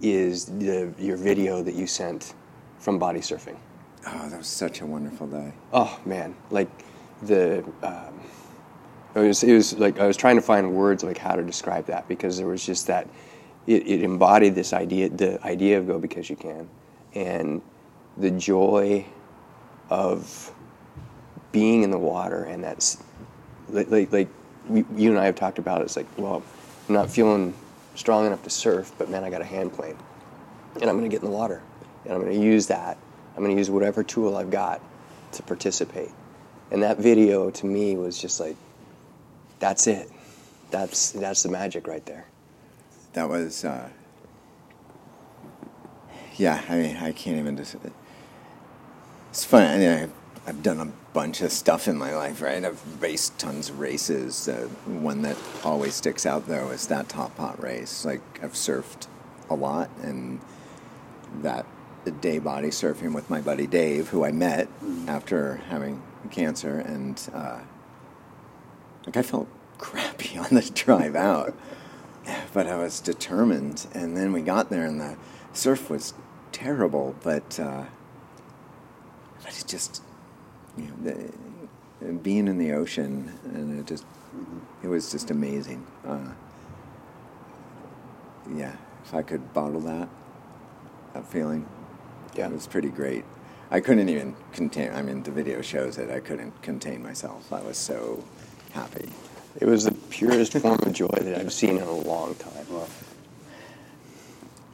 Is 0.01 0.45
the 0.45 0.93
your 0.99 1.17
video 1.17 1.63
that 1.63 1.75
you 1.75 1.87
sent 1.87 2.35
from 2.79 2.99
body 2.99 3.19
surfing? 3.19 3.57
oh, 4.07 4.29
that 4.29 4.37
was 4.37 4.47
such 4.47 4.81
a 4.81 4.85
wonderful 4.85 5.27
day. 5.27 5.53
Oh 5.73 5.99
man, 6.05 6.35
like 6.49 6.69
the 7.23 7.63
um, 7.83 8.19
it 9.15 9.19
was 9.19 9.43
it 9.43 9.53
was 9.53 9.77
like 9.77 9.99
I 9.99 10.07
was 10.07 10.17
trying 10.17 10.35
to 10.35 10.41
find 10.41 10.73
words 10.73 11.03
like 11.03 11.17
how 11.17 11.35
to 11.35 11.43
describe 11.43 11.85
that 11.87 12.07
because 12.07 12.37
there 12.37 12.47
was 12.47 12.65
just 12.65 12.87
that 12.87 13.07
it, 13.67 13.87
it 13.87 14.03
embodied 14.03 14.55
this 14.55 14.73
idea 14.73 15.09
the 15.09 15.43
idea 15.45 15.77
of 15.77 15.87
go 15.87 15.99
because 15.99 16.29
you 16.29 16.35
can 16.35 16.67
and 17.13 17.61
the 18.17 18.31
joy 18.31 19.05
of 19.89 20.53
being 21.51 21.83
in 21.83 21.91
the 21.91 21.99
water 21.99 22.43
and 22.43 22.63
that's 22.63 23.01
like 23.69 24.11
like, 24.11 24.29
we, 24.67 24.85
you 24.95 25.09
and 25.09 25.19
I 25.19 25.25
have 25.25 25.35
talked 25.35 25.59
about 25.59 25.81
it, 25.81 25.85
it's 25.85 25.97
like 25.97 26.07
well 26.17 26.43
I'm 26.87 26.93
not 26.93 27.09
feeling 27.09 27.53
strong 27.95 28.25
enough 28.25 28.43
to 28.43 28.49
surf 28.49 28.91
but 28.97 29.09
man 29.09 29.23
I 29.23 29.29
got 29.29 29.41
a 29.41 29.45
hand 29.45 29.73
plane 29.73 29.97
and 30.75 30.89
I'm 30.89 30.97
going 30.97 31.09
to 31.09 31.13
get 31.13 31.23
in 31.23 31.29
the 31.29 31.35
water 31.35 31.61
and 32.05 32.13
I'm 32.13 32.21
going 32.21 32.33
to 32.33 32.43
use 32.43 32.67
that. 32.67 32.97
I'm 33.35 33.43
going 33.43 33.55
to 33.55 33.57
use 33.57 33.69
whatever 33.69 34.03
tool 34.03 34.35
I've 34.35 34.51
got 34.51 34.81
to 35.33 35.43
participate. 35.43 36.09
And 36.71 36.83
that 36.83 36.97
video 36.97 37.49
to 37.51 37.65
me 37.65 37.95
was 37.95 38.17
just 38.17 38.39
like, 38.39 38.55
that's 39.59 39.87
it. 39.87 40.09
That's 40.71 41.11
that's 41.11 41.43
the 41.43 41.49
magic 41.49 41.85
right 41.85 42.05
there. 42.05 42.25
That 43.13 43.27
was, 43.27 43.65
uh, 43.65 43.89
yeah. 46.35 46.63
I 46.69 46.77
mean, 46.77 46.97
I 46.97 47.11
can't 47.11 47.37
even 47.37 47.57
just. 47.57 47.75
It's 49.31 49.45
funny. 49.45 49.65
I 49.65 49.77
mean, 49.77 50.03
I've, 50.03 50.11
I've 50.45 50.61
done 50.61 50.81
a 50.81 50.91
bunch 51.13 51.39
of 51.39 51.53
stuff 51.53 51.87
in 51.87 51.97
my 51.97 52.13
life, 52.13 52.41
right? 52.41 52.65
I've 52.65 53.01
raced 53.01 53.39
tons 53.39 53.69
of 53.69 53.79
races. 53.79 54.49
Uh, 54.49 54.67
one 54.85 55.21
that 55.21 55.37
always 55.63 55.95
sticks 55.95 56.25
out 56.25 56.47
though 56.47 56.69
is 56.71 56.87
that 56.87 57.07
top 57.07 57.37
pot 57.37 57.63
race. 57.63 58.03
Like 58.03 58.21
I've 58.43 58.51
surfed 58.51 59.07
a 59.49 59.55
lot, 59.55 59.89
and 60.01 60.41
that 61.41 61.65
day 62.19 62.39
body 62.39 62.71
surfing 62.71 63.13
with 63.13 63.29
my 63.29 63.39
buddy 63.39 63.67
Dave, 63.67 64.09
who 64.09 64.25
I 64.25 64.33
met 64.33 64.67
after 65.07 65.61
having 65.69 66.03
cancer, 66.29 66.79
and 66.79 67.29
uh, 67.33 67.61
like 69.05 69.15
I 69.15 69.21
felt 69.21 69.47
crappy 69.77 70.37
on 70.37 70.49
the 70.51 70.69
drive 70.75 71.15
out, 71.15 71.55
but 72.51 72.67
I 72.67 72.75
was 72.75 72.99
determined. 72.99 73.87
And 73.93 74.17
then 74.17 74.33
we 74.33 74.41
got 74.41 74.69
there, 74.69 74.85
and 74.85 74.99
the 74.99 75.15
surf 75.53 75.89
was 75.89 76.13
terrible, 76.51 77.15
but 77.23 77.57
uh, 77.57 77.85
but 79.43 79.57
it 79.59 79.65
just 79.67 80.01
you 80.77 80.85
know 80.85 80.93
the, 82.01 82.13
being 82.13 82.47
in 82.47 82.57
the 82.57 82.71
ocean, 82.71 83.31
and 83.45 83.79
it 83.79 83.85
just 83.87 84.05
it 84.83 84.87
was 84.87 85.11
just 85.11 85.31
amazing. 85.31 85.85
Uh, 86.07 86.31
yeah, 88.55 88.75
if 89.05 89.13
I 89.13 89.21
could 89.21 89.53
bottle 89.53 89.81
that 89.81 90.09
that 91.13 91.25
feeling, 91.27 91.65
Yeah. 92.35 92.47
it 92.47 92.53
was 92.53 92.67
pretty 92.67 92.89
great. 92.89 93.25
I 93.69 93.79
couldn't 93.79 94.09
even 94.09 94.35
contain. 94.51 94.91
I 94.93 95.01
mean, 95.01 95.23
the 95.23 95.31
video 95.31 95.61
shows 95.61 95.97
it. 95.97 96.09
I 96.09 96.19
couldn't 96.19 96.61
contain 96.61 97.01
myself. 97.03 97.51
I 97.53 97.61
was 97.61 97.77
so 97.77 98.23
happy. 98.73 99.09
It 99.59 99.65
was 99.65 99.83
the 99.85 99.91
purest 100.09 100.53
form 100.53 100.79
of 100.81 100.93
joy 100.93 101.07
that 101.07 101.39
I've 101.39 101.53
seen 101.53 101.77
in 101.77 101.83
a 101.83 101.91
long 101.91 102.35
time. 102.35 102.65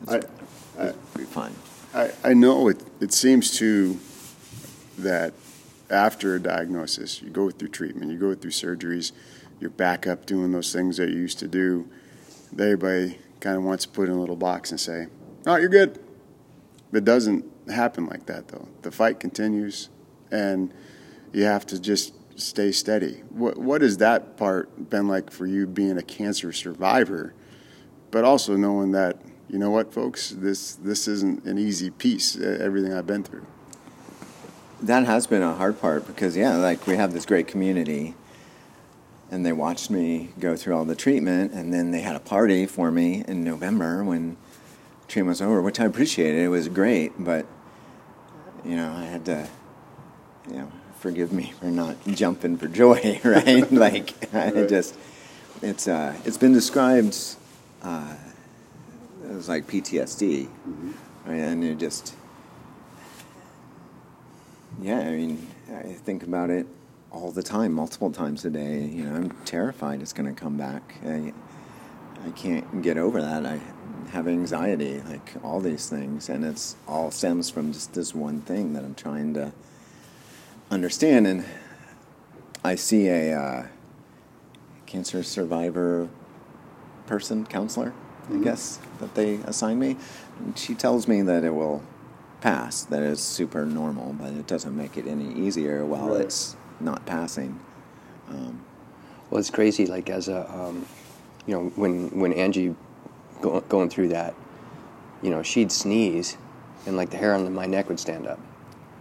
I, 0.08 0.22
Pretty 1.14 1.30
fun. 1.32 1.54
I, 1.94 2.12
I 2.24 2.34
know 2.34 2.68
it, 2.68 2.82
it 3.00 3.12
seems 3.14 3.58
too 3.58 4.00
that 4.98 5.34
after 5.90 6.36
a 6.36 6.40
diagnosis, 6.40 7.22
you 7.22 7.30
go 7.30 7.50
through 7.50 7.70
treatment, 7.70 8.12
you 8.12 8.18
go 8.18 8.34
through 8.36 8.52
surgeries, 8.52 9.12
you're 9.60 9.70
back 9.70 10.06
up 10.06 10.26
doing 10.26 10.52
those 10.52 10.72
things 10.74 10.98
that 10.98 11.10
you 11.10 11.16
used 11.16 11.40
to 11.40 11.48
do. 11.48 11.88
Everybody 12.54 13.20
kind 13.40 13.58
of 13.58 13.64
wants 13.64 13.86
to 13.86 13.90
put 13.90 14.10
in 14.10 14.16
a 14.16 14.20
little 14.20 14.36
box 14.36 14.72
and 14.72 14.80
say, 14.80 15.08
"Oh, 15.46 15.56
you're 15.56 15.70
good." 15.70 16.00
It 16.94 17.04
doesn't 17.04 17.46
happen 17.70 18.06
like 18.08 18.26
that, 18.28 18.48
though. 18.50 18.68
The 18.82 18.92
fight 18.92 19.20
continues, 19.20 19.90
and 20.32 20.74
you 21.34 21.44
have 21.44 21.66
to 21.68 21.80
just 21.80 22.14
stay 22.40 22.72
steady. 22.72 23.24
What 23.30 23.58
what 23.58 23.82
has 23.82 23.98
that 23.98 24.38
part 24.38 24.90
been 24.90 25.08
like 25.08 25.32
for 25.32 25.46
you, 25.46 25.68
being 25.68 25.98
a 25.98 26.04
cancer 26.04 26.52
survivor, 26.52 27.34
but 28.12 28.24
also 28.24 28.56
knowing 28.56 28.92
that 28.92 29.22
you 29.50 29.58
know 29.58 29.72
what, 29.72 29.94
folks, 29.94 30.30
this 30.30 30.76
this 30.76 31.08
isn't 31.08 31.46
an 31.46 31.58
easy 31.58 31.90
piece. 31.90 32.38
Everything 32.38 32.94
I've 32.94 33.08
been 33.08 33.24
through. 33.24 33.46
That 34.82 35.06
has 35.06 35.28
been 35.28 35.42
a 35.42 35.54
hard 35.54 35.82
part 35.82 36.06
because 36.06 36.38
yeah, 36.38 36.56
like 36.56 36.86
we 36.86 36.96
have 36.96 37.14
this 37.14 37.26
great 37.26 37.48
community 37.48 38.14
and 39.32 39.46
they 39.46 39.52
watched 39.52 39.90
me 39.90 40.30
go 40.40 40.56
through 40.56 40.76
all 40.76 40.86
the 40.86 40.96
treatment 40.96 41.52
and 41.52 41.74
then 41.74 41.92
they 41.92 42.02
had 42.02 42.16
a 42.16 42.20
party 42.20 42.66
for 42.66 42.92
me 42.92 43.24
in 43.28 43.44
November 43.44 44.04
when 44.04 44.38
treatment 45.08 45.30
was 45.30 45.42
over, 45.42 45.62
which 45.62 45.80
I 45.80 45.86
appreciated. 45.86 46.42
It 46.42 46.50
was 46.50 46.68
great, 46.70 47.14
but 47.18 47.46
you 48.64 48.76
know, 48.76 48.92
I 48.92 49.06
had 49.06 49.26
to 49.26 49.48
you 50.48 50.56
know, 50.56 50.72
forgive 51.00 51.32
me 51.32 51.54
for 51.60 51.66
not 51.66 51.96
jumping 52.08 52.58
for 52.58 52.68
joy, 52.68 53.20
right? 53.24 53.72
like 53.72 54.34
I 54.34 54.66
just 54.66 54.96
it's 55.62 55.88
uh 55.88 56.16
it's 56.26 56.38
been 56.38 56.54
described 56.54 57.18
uh, 57.82 58.16
as 59.30 59.50
like 59.50 59.68
PTSD. 59.68 60.46
Mm-hmm. 60.46 60.92
Right? 61.26 61.40
And 61.40 61.64
it 61.64 61.78
just 61.78 62.16
yeah, 64.82 65.00
I 65.00 65.12
mean, 65.12 65.48
I 65.74 65.94
think 65.94 66.24
about 66.24 66.50
it 66.50 66.68
all 67.12 67.32
the 67.32 67.44
time, 67.44 67.74
multiple 67.74 68.12
times 68.12 68.46
a 68.46 68.50
day. 68.50 68.84
You 68.86 69.06
know, 69.06 69.16
I'm 69.16 69.32
terrified 69.46 70.02
it's 70.02 70.14
going 70.14 70.34
to 70.34 70.40
come 70.40 70.58
back. 70.58 70.96
I, 71.06 71.34
I 72.26 72.32
can't 72.32 72.82
get 72.82 72.98
over 72.98 73.22
that. 73.22 73.46
I 73.46 73.60
have 74.12 74.28
anxiety, 74.28 75.02
like 75.02 75.34
all 75.44 75.60
these 75.60 75.90
things, 75.90 76.30
and 76.30 76.46
it's 76.46 76.76
all 76.88 77.12
stems 77.12 77.50
from 77.50 77.74
just 77.74 77.94
this 77.94 78.14
one 78.14 78.42
thing 78.42 78.74
that 78.74 78.84
I'm 78.84 78.96
trying 78.96 79.34
to 79.34 79.52
understand. 80.70 81.28
And 81.28 81.46
I 82.64 82.76
see 82.76 83.08
a 83.08 83.40
uh, 83.40 83.68
cancer 84.86 85.24
survivor 85.24 86.10
person, 87.08 87.46
counselor, 87.46 87.92
mm-hmm. 88.24 88.42
I 88.42 88.44
guess, 88.44 88.80
that 89.00 89.16
they 89.16 89.36
assign 89.46 89.80
me. 89.80 89.98
And 90.40 90.58
she 90.58 90.76
tells 90.76 91.08
me 91.08 91.22
that 91.24 91.44
it 91.44 91.52
will 91.52 91.82
pass, 92.42 92.84
that 92.86 93.04
is 93.04 93.20
super 93.20 93.66
normal, 93.66 94.14
but 94.14 94.34
it 94.34 94.48
doesn't 94.48 94.76
make 94.76 94.98
it 94.98 95.08
any 95.08 95.34
easier 95.34 95.86
while 95.86 96.10
right. 96.10 96.22
it's 96.22 96.56
not 96.80 97.06
passing. 97.06 97.60
Um, 98.30 98.64
well, 99.30 99.40
it's 99.40 99.50
crazy. 99.50 99.86
Like 99.86 100.10
as 100.10 100.28
a, 100.28 100.50
um, 100.52 100.86
you 101.46 101.56
know, 101.56 101.70
when 101.76 102.10
when 102.20 102.34
Angie 102.34 102.76
go, 103.42 103.62
going 103.62 103.90
through 103.90 104.10
that, 104.10 104.34
you 105.22 105.30
know, 105.30 105.44
she'd 105.44 105.72
sneeze, 105.72 106.38
and 106.86 106.96
like 106.96 107.10
the 107.10 107.18
hair 107.18 107.34
on 107.34 107.52
my 107.54 107.66
neck 107.66 107.90
would 107.90 108.00
stand 108.00 108.28
up, 108.28 108.40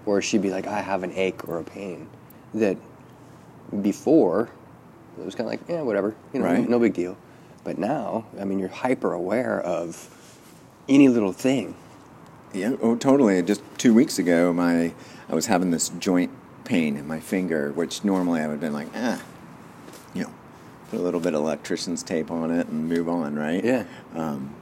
or 0.07 0.23
she'd 0.23 0.43
be 0.43 0.51
like, 0.51 0.67
"I 0.67 0.81
have 0.81 1.03
an 1.03 1.13
ache 1.13 1.49
or 1.49 1.59
a 1.59 1.65
pain," 1.65 2.09
that 2.55 2.77
before 3.83 4.49
it 5.19 5.25
was 5.25 5.35
kind 5.35 5.47
of 5.47 5.53
like, 5.53 5.69
yeah, 5.69 5.83
whatever, 5.83 6.15
you 6.33 6.41
know, 6.41 6.47
right. 6.47 6.69
no 6.69 6.79
big 6.79 6.95
deal. 6.95 7.17
But 7.65 7.79
now, 7.79 8.27
I 8.39 8.45
mean, 8.45 8.59
you're 8.59 8.69
hyper 8.69 9.13
aware 9.13 9.61
of 9.61 10.11
any 10.89 11.09
little 11.09 11.33
thing. 11.33 11.75
Yeah, 12.57 12.77
oh, 12.81 12.97
totally. 12.97 13.43
Just 13.43 13.61
two 13.77 13.93
weeks 13.93 14.19
ago, 14.19 14.53
my 14.53 14.95
I 15.29 15.35
was 15.35 15.47
having 15.47 15.71
this 15.71 15.91
joint 15.91 16.31
pain 16.65 16.97
in 16.97 17.07
my 17.07 17.21
finger, 17.21 17.71
which 17.73 18.03
normally 18.03 18.41
I 18.41 18.47
would 18.47 18.53
have 18.53 18.61
been 18.61 18.73
like, 18.73 18.89
ah, 18.95 19.23
you 20.15 20.25
know, 20.25 20.33
put 20.91 20.99
a 20.99 21.03
little 21.03 21.21
bit 21.21 21.35
of 21.35 21.41
electrician's 21.41 22.03
tape 22.03 22.31
on 22.31 22.51
it 22.51 22.69
and 22.69 22.89
move 22.89 23.09
on, 23.09 23.37
right? 23.37 23.63
Yeah. 23.63 23.85
Um, 24.15 24.55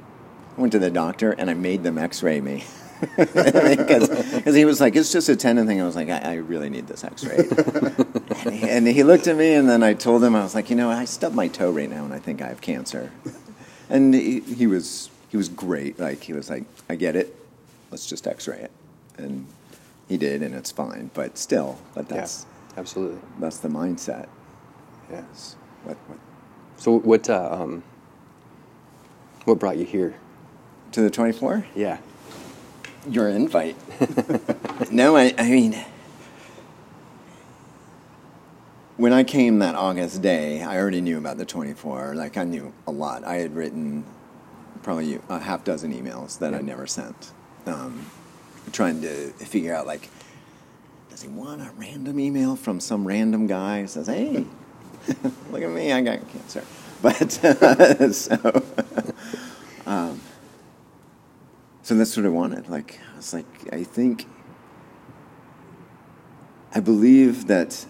I 0.57 0.61
went 0.61 0.73
to 0.73 0.79
the 0.81 0.91
doctor 0.91 1.33
and 1.33 1.49
I 1.49 1.55
made 1.55 1.83
them 1.83 1.99
X-ray 1.99 2.41
me. 2.41 2.65
Because 3.17 4.55
he 4.55 4.65
was 4.65 4.81
like, 4.81 4.97
it's 4.97 5.13
just 5.13 5.29
a 5.29 5.37
tendon 5.37 5.67
thing. 5.67 5.79
I 5.79 5.85
was 5.85 5.97
like, 5.97 6.09
I, 6.09 6.19
I 6.21 6.35
really 6.37 6.71
need 6.71 6.87
this 6.87 7.05
X-ray. 7.05 7.37
and, 8.47 8.55
he, 8.55 8.71
and 8.71 8.87
he 8.87 9.03
looked 9.03 9.27
at 9.27 9.37
me, 9.37 9.53
and 9.53 9.69
then 9.69 9.83
I 9.83 9.93
told 9.93 10.25
him, 10.25 10.35
I 10.35 10.43
was 10.43 10.55
like, 10.55 10.71
you 10.71 10.77
know, 10.77 10.91
I 10.91 11.05
stubbed 11.05 11.35
my 11.35 11.49
toe 11.49 11.71
right 11.71 11.91
now, 11.91 12.05
and 12.05 12.15
I 12.15 12.19
think 12.19 12.41
I 12.41 12.47
have 12.47 12.63
cancer. 12.63 13.11
And 13.91 14.15
he, 14.15 14.41
he 14.41 14.67
was 14.67 15.11
he 15.29 15.37
was 15.37 15.49
great. 15.49 15.99
Like 15.99 16.23
he 16.23 16.33
was 16.33 16.49
like, 16.49 16.65
I 16.89 16.95
get 16.95 17.17
it. 17.17 17.35
Let's 17.95 18.07
just 18.07 18.27
X-ray 18.27 18.59
it. 18.59 18.73
And 19.19 19.47
he 20.09 20.17
did, 20.17 20.43
and 20.43 20.53
it's 20.53 20.73
fine. 20.73 21.13
But 21.15 21.39
still, 21.39 21.79
but 21.95 22.09
that's 22.09 22.45
yeah, 22.45 22.81
absolutely 22.81 23.21
that's 23.39 23.59
the 23.59 23.69
mindset. 23.69 24.27
Yes. 25.09 25.55
What? 25.85 25.97
what? 26.09 26.19
So 26.77 26.99
what? 26.99 27.31
Uh, 27.31 27.51
um, 27.53 27.85
what 29.45 29.61
brought 29.61 29.77
you 29.77 29.85
here? 29.85 30.17
To 30.91 31.03
the 31.03 31.09
twenty 31.09 31.31
four? 31.31 31.69
Yeah. 31.77 31.99
Your 33.09 33.29
invite. 33.29 33.77
no, 34.91 35.17
I. 35.17 35.33
I 35.39 35.49
mean. 35.49 35.77
When 38.97 39.13
I 39.13 39.23
came 39.23 39.61
that 39.61 39.77
August 39.77 40.21
day, 40.21 40.65
I 40.65 40.79
already 40.79 41.01
knew 41.01 41.19
about 41.19 41.37
the 41.37 41.45
24. 41.45 42.15
Like, 42.15 42.37
I 42.37 42.45
knew 42.45 42.73
a 42.87 42.93
lot. 42.93 43.25
I 43.25 43.37
had 43.37 43.55
written 43.55 44.05
probably 44.83 45.21
a 45.29 45.41
half 45.41 45.65
dozen 45.65 45.93
emails 45.93 46.39
that 46.39 46.55
I 46.55 46.61
never 46.61 46.87
sent. 46.87 47.33
Um, 47.67 48.07
trying 48.73 49.01
to 49.03 49.31
figure 49.33 49.75
out 49.75 49.87
like, 49.87 50.11
does 51.11 51.23
he 51.23 51.29
want 51.29 51.63
a 51.63 51.71
random 51.77 52.19
email 52.19 52.57
from 52.57 52.81
some 52.81 53.07
random 53.07 53.47
guy 53.47 53.83
who 53.83 53.87
says, 53.87 54.07
"Hey, 54.07 54.45
look 55.51 55.63
at 55.63 55.71
me, 55.71 55.93
I 55.93 56.01
got 56.01 56.29
cancer," 56.29 56.65
but 57.03 57.45
uh, 57.45 58.13
so. 58.13 58.63
Um, 59.87 60.21
so 61.85 61.95
that's 61.95 62.17
what 62.17 62.25
I 62.25 62.31
wanted. 62.31 62.71
Like, 62.71 62.99
I 63.13 63.17
was 63.19 63.35
like, 63.35 63.69
I 63.71 63.85
think, 63.85 64.27
I 66.75 66.81
believe 66.81 67.47
that 67.49 67.85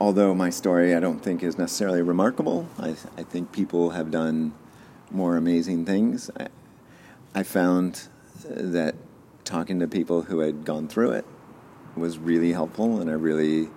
although 0.00 0.34
my 0.34 0.50
story 0.50 0.96
I 0.96 1.00
don't 1.00 1.22
think 1.22 1.44
is 1.44 1.56
necessarily 1.56 2.02
remarkable, 2.02 2.68
I, 2.76 2.96
I 3.16 3.22
think 3.22 3.52
people 3.52 3.90
have 3.90 4.10
done 4.10 4.52
more 5.12 5.36
amazing 5.36 5.84
things. 5.84 6.28
I, 6.40 6.48
I 7.32 7.44
found 7.44 8.08
that 8.48 8.94
talking 9.44 9.80
to 9.80 9.88
people 9.88 10.22
who 10.22 10.40
had 10.40 10.64
gone 10.64 10.88
through 10.88 11.12
it 11.12 11.24
was 11.96 12.18
really 12.18 12.52
helpful, 12.52 13.00
and 13.00 13.10
I 13.10 13.14
really, 13.14 13.68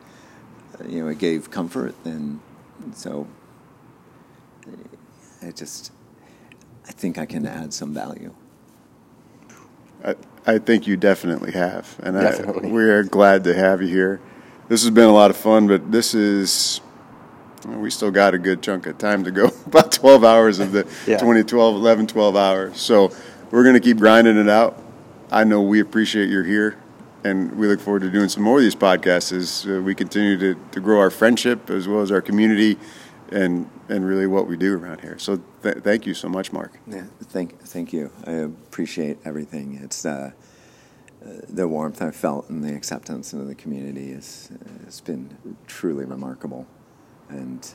uh, 0.80 0.88
you 0.88 1.04
know, 1.04 1.10
it 1.10 1.18
gave 1.18 1.50
comfort, 1.50 1.96
and 2.06 2.40
so 2.94 3.28
I 5.42 5.52
just, 5.52 5.92
I 6.88 6.92
think 6.92 7.18
I 7.18 7.26
can 7.26 7.46
add 7.46 7.74
some 7.74 7.94
value. 7.94 8.34
I, 10.04 10.16
I 10.46 10.58
think 10.60 10.86
you 10.86 10.98
definitely 10.98 11.52
have, 11.54 12.00
and 12.04 12.20
definitely. 12.20 12.70
I, 12.70 12.72
we're 12.72 13.04
glad 13.04 13.44
to 13.46 13.54
have 13.54 13.82
you 13.82 13.88
here. 13.88 14.22
This 14.68 14.84
has 14.84 14.92
been 14.92 15.10
a 15.10 15.14
lot 15.14 15.30
of 15.30 15.38
fun, 15.38 15.68
but 15.68 15.92
this 15.92 16.14
is 16.14 16.82
we 17.66 17.90
still 17.90 18.12
got 18.12 18.34
a 18.34 18.38
good 18.38 18.62
chunk 18.62 18.86
of 18.88 18.98
time 18.98 19.24
to 19.24 19.32
go 19.32 19.46
about 19.66 19.92
12 19.92 20.24
hours 20.24 20.60
of 20.60 20.72
the 20.72 20.80
yeah. 21.08 21.18
2012 21.18 21.76
11 21.76 22.08
12 22.08 22.36
hours 22.36 22.78
so 22.78 23.10
we're 23.54 23.64
going 23.64 23.76
to 23.76 23.80
keep 23.80 23.98
grinding 23.98 24.38
it 24.38 24.50
out 24.50 24.84
I 25.34 25.44
know 25.44 25.64
we 25.64 25.80
appreciate 25.80 26.30
you're 26.30 26.44
here, 26.44 26.78
and 27.24 27.58
we 27.58 27.66
look 27.66 27.80
forward 27.80 28.02
to 28.02 28.12
doing 28.12 28.30
some 28.30 28.44
more 28.44 28.58
of 28.58 28.64
these 28.64 28.76
podcasts 28.76 29.36
as 29.36 29.66
uh, 29.68 29.82
we 29.82 29.96
continue 29.96 30.38
to, 30.38 30.56
to 30.72 30.80
grow 30.80 31.00
our 31.00 31.10
friendship 31.10 31.72
as 31.72 31.88
well 31.88 32.02
as 32.02 32.12
our 32.12 32.22
community 32.22 32.78
and 33.32 33.68
and 33.90 34.06
really 34.06 34.28
what 34.28 34.48
we 34.48 34.56
do 34.56 34.78
around 34.78 35.02
here. 35.02 35.18
So 35.18 35.42
th- 35.64 35.78
thank 35.78 36.06
you 36.06 36.14
so 36.14 36.30
much, 36.30 36.54
Mark. 36.54 36.80
Yeah, 36.86 37.06
thank 37.24 37.60
thank 37.62 37.92
you. 37.92 38.12
I 38.28 38.34
appreciate 38.34 39.18
everything. 39.26 39.80
It's 39.84 40.06
uh, 40.06 40.34
the 41.50 41.68
warmth 41.68 42.00
I've 42.00 42.16
felt 42.16 42.48
and 42.50 42.64
the 42.64 42.76
acceptance 42.76 43.34
in 43.34 43.48
the 43.48 43.56
community 43.56 44.12
is 44.12 44.52
it's 44.86 45.02
been 45.02 45.36
truly 45.66 46.06
remarkable, 46.06 46.68
and 47.28 47.74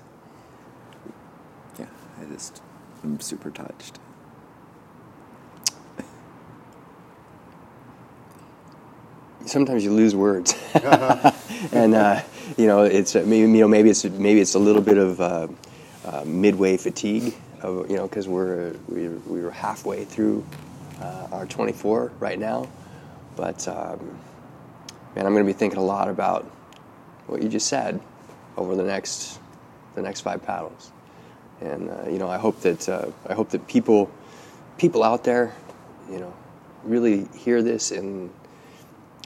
yeah, 1.77 1.87
I 2.21 2.25
just 2.27 2.62
I'm 3.03 3.19
super 3.19 3.51
touched. 3.51 3.99
Sometimes 9.48 9.84
you 9.84 9.92
lose 9.92 10.14
words, 10.14 10.54
and 11.72 11.94
uh, 11.94 12.22
you 12.56 12.66
know 12.66 12.82
it's 12.82 13.16
uh, 13.16 13.24
maybe 13.26 13.50
you 13.50 13.61
know 13.61 13.68
maybe 13.68 13.90
it's 13.90 14.04
maybe 14.04 14.40
it's 14.40 14.54
a 14.54 14.58
little 14.58 14.82
bit 14.82 14.98
of 14.98 15.20
uh, 15.20 15.48
uh 16.04 16.24
midway 16.24 16.76
fatigue, 16.76 17.34
of, 17.62 17.90
you 17.90 17.96
know, 17.96 18.06
because 18.06 18.28
we're 18.28 18.74
we 18.88 19.08
we 19.08 19.40
are 19.40 19.50
halfway 19.50 20.04
through 20.04 20.44
uh, 21.00 21.28
our 21.32 21.46
24 21.46 22.12
right 22.18 22.38
now, 22.38 22.68
but 23.37 23.66
um, 23.68 24.18
man, 25.14 25.26
I'm 25.26 25.32
going 25.32 25.44
to 25.46 25.52
be 25.52 25.58
thinking 25.58 25.78
a 25.78 25.84
lot 25.84 26.08
about 26.08 26.44
what 27.26 27.42
you 27.42 27.48
just 27.48 27.66
said 27.66 28.00
over 28.56 28.74
the 28.74 28.84
next 28.84 29.38
the 29.94 30.02
next 30.02 30.20
five 30.20 30.42
paddles, 30.42 30.92
and 31.61 31.90
uh, 31.90 32.08
you 32.08 32.18
know 32.18 32.28
I 32.28 32.38
hope 32.38 32.61
that 32.61 32.88
I 33.28 33.34
hope 33.34 33.50
that 33.50 33.66
people 33.66 34.11
people 34.76 35.02
out 35.02 35.24
there, 35.24 35.54
you 36.11 36.20
know, 36.20 36.32
really 36.84 37.26
hear 37.34 37.62
this 37.62 37.90
and 37.90 38.30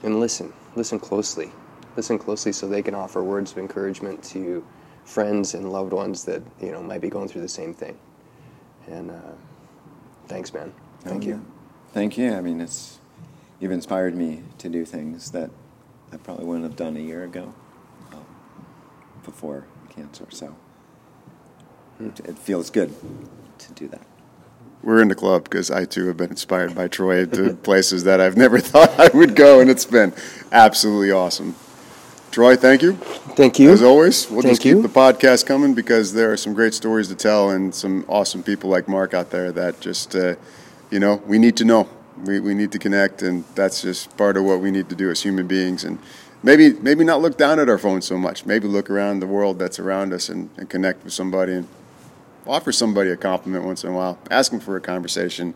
and 0.03 0.19
listen. 0.19 0.53
Listen 0.75 0.99
closely. 0.99 1.51
Listen 1.95 2.17
closely 2.17 2.51
so 2.51 2.67
they 2.67 2.81
can 2.81 2.95
offer 2.95 3.23
words 3.23 3.51
of 3.51 3.57
encouragement 3.57 4.23
to 4.23 4.65
friends 5.05 5.53
and 5.53 5.71
loved 5.71 5.93
ones 5.93 6.25
that 6.25 6.41
you 6.61 6.71
know 6.71 6.81
might 6.81 7.01
be 7.01 7.09
going 7.09 7.27
through 7.27 7.41
the 7.41 7.49
same 7.49 7.73
thing. 7.73 7.97
And 8.87 9.11
uh, 9.11 9.33
thanks, 10.27 10.53
man. 10.53 10.73
Thank 11.01 11.23
oh, 11.23 11.27
you. 11.27 11.45
Thank 11.93 12.17
you. 12.17 12.33
I 12.33 12.41
mean, 12.41 12.61
it's 12.61 12.99
you've 13.59 13.71
inspired 13.71 14.15
me 14.15 14.43
to 14.59 14.69
do 14.69 14.85
things 14.85 15.31
that 15.31 15.49
I 16.11 16.17
probably 16.17 16.45
wouldn't 16.45 16.65
have 16.65 16.75
done 16.75 16.97
a 16.97 17.01
year 17.01 17.23
ago 17.23 17.53
um, 18.11 18.25
before 19.23 19.65
cancer. 19.89 20.25
So 20.29 20.55
it, 21.99 22.19
it 22.21 22.37
feels 22.37 22.69
good 22.69 22.93
to 23.59 23.71
do 23.73 23.87
that. 23.89 24.05
We're 24.83 25.01
in 25.01 25.07
the 25.07 25.15
club 25.15 25.45
because 25.45 25.71
I 25.71 25.85
too 25.85 26.07
have 26.07 26.17
been 26.17 26.31
inspired 26.31 26.75
by 26.75 26.89
Troy 26.89 27.25
to 27.25 27.53
places 27.63 28.03
that 28.03 28.19
I've 28.19 28.35
never 28.35 28.59
thought 28.71 28.99
I 28.99 29.09
would 29.15 29.35
go, 29.35 29.59
and 29.59 29.69
it's 29.69 29.85
been 29.85 30.13
absolutely 30.51 31.11
awesome. 31.11 31.55
Troy, 32.31 32.55
thank 32.55 32.81
you. 32.81 32.93
Thank 33.37 33.59
you. 33.59 33.71
As 33.71 33.83
always, 33.83 34.29
we'll 34.29 34.41
Thank 34.41 34.53
just 34.53 34.61
keep 34.63 34.77
you. 34.77 34.81
the 34.81 34.89
podcast 34.89 35.45
coming 35.45 35.75
because 35.75 36.13
there 36.13 36.31
are 36.33 36.37
some 36.37 36.55
great 36.55 36.73
stories 36.73 37.07
to 37.09 37.15
tell 37.15 37.51
and 37.51 37.73
some 37.73 38.03
awesome 38.07 38.41
people 38.41 38.71
like 38.71 38.87
Mark 38.87 39.13
out 39.13 39.29
there 39.29 39.51
that 39.51 39.79
just, 39.79 40.15
uh, 40.15 40.35
you 40.89 40.99
know, 40.99 41.21
we 41.27 41.37
need 41.37 41.55
to 41.57 41.65
know. 41.65 41.87
We, 42.25 42.39
we 42.39 42.55
need 42.55 42.71
to 42.71 42.79
connect, 42.79 43.21
and 43.21 43.43
that's 43.53 43.83
just 43.83 44.17
part 44.17 44.35
of 44.35 44.45
what 44.45 44.61
we 44.61 44.71
need 44.71 44.89
to 44.89 44.95
do 44.95 45.11
as 45.11 45.21
human 45.21 45.45
beings. 45.47 45.83
And 45.83 45.99
maybe 46.41 46.73
maybe 46.73 47.03
not 47.03 47.21
look 47.21 47.37
down 47.37 47.59
at 47.59 47.69
our 47.69 47.77
phones 47.77 48.05
so 48.05 48.17
much. 48.17 48.45
Maybe 48.45 48.67
look 48.67 48.89
around 48.89 49.19
the 49.19 49.27
world 49.27 49.59
that's 49.59 49.79
around 49.79 50.11
us 50.11 50.27
and, 50.29 50.49
and 50.57 50.69
connect 50.69 51.03
with 51.03 51.13
somebody 51.13 51.53
and 51.53 51.67
offer 52.47 52.71
somebody 52.71 53.09
a 53.11 53.17
compliment 53.17 53.65
once 53.65 53.83
in 53.83 53.89
a 53.91 53.93
while. 53.93 54.17
Ask 54.31 54.51
them 54.51 54.59
for 54.59 54.75
a 54.75 54.81
conversation. 54.81 55.53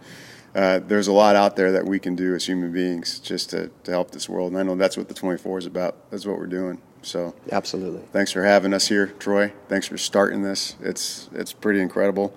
Uh, 0.56 0.80
there's 0.80 1.08
a 1.08 1.13
lot 1.13 1.36
out 1.36 1.56
there 1.56 1.71
that 1.73 1.86
we 1.86 2.00
can 2.00 2.15
do 2.15 2.34
as 2.34 2.45
human 2.45 2.71
beings 2.71 3.19
just 3.19 3.50
to, 3.52 3.69
to 3.84 3.91
help 3.91 4.12
this 4.12 4.28
world. 4.28 4.52
And 4.52 4.60
I 4.60 4.63
know 4.63 4.76
that's 4.76 4.97
what 4.97 5.08
the 5.08 5.13
24 5.13 5.60
is 5.60 5.65
about. 5.65 5.95
That's 6.10 6.26
what 6.26 6.38
we're 6.39 6.47
doing. 6.47 6.82
So 7.04 7.36
Absolutely. 7.52 8.02
thanks 8.12 8.32
for 8.32 8.43
having 8.43 8.73
us 8.73 8.88
here, 8.88 9.08
Troy. 9.19 9.54
Thanks 9.69 9.88
for 9.88 9.97
starting 9.97 10.41
this. 10.41 10.76
It's 10.82 11.30
it's 11.32 11.54
pretty 11.54 11.80
incredible. 11.80 12.34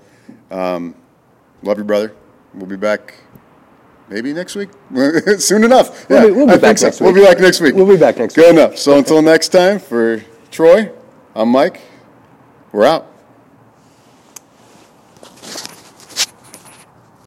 Um, 0.51 0.95
love 1.63 1.79
you, 1.79 1.85
brother. 1.85 2.15
We'll 2.53 2.67
be 2.67 2.77
back 2.77 3.15
maybe 4.09 4.33
next 4.33 4.55
week. 4.57 4.69
Soon 5.39 5.65
enough. 5.65 6.09
We'll 6.09 6.21
Yeah, 6.21 6.27
be- 6.27 6.33
we'll 6.33 6.47
be 6.47 6.59
back 6.61 6.77
so. 6.79 6.87
next 6.87 7.01
week. 7.01 7.07
We'll 7.15 7.15
be 7.25 7.27
back 7.29 7.41
next 7.41 7.61
week. 7.61 7.75
We'll 7.75 7.87
be 7.89 7.97
back 7.97 8.19
next 8.19 8.35
Good 8.35 8.43
week. 8.43 8.57
Good 8.57 8.65
enough. 8.67 8.79
So 8.79 8.99
until 8.99 9.23
next 9.23 9.49
time, 9.49 9.79
for 9.79 10.23
Troy, 10.51 10.93
I'm 11.35 11.49
Mike. 11.49 11.81
We're 12.71 12.85
out. 12.85 13.07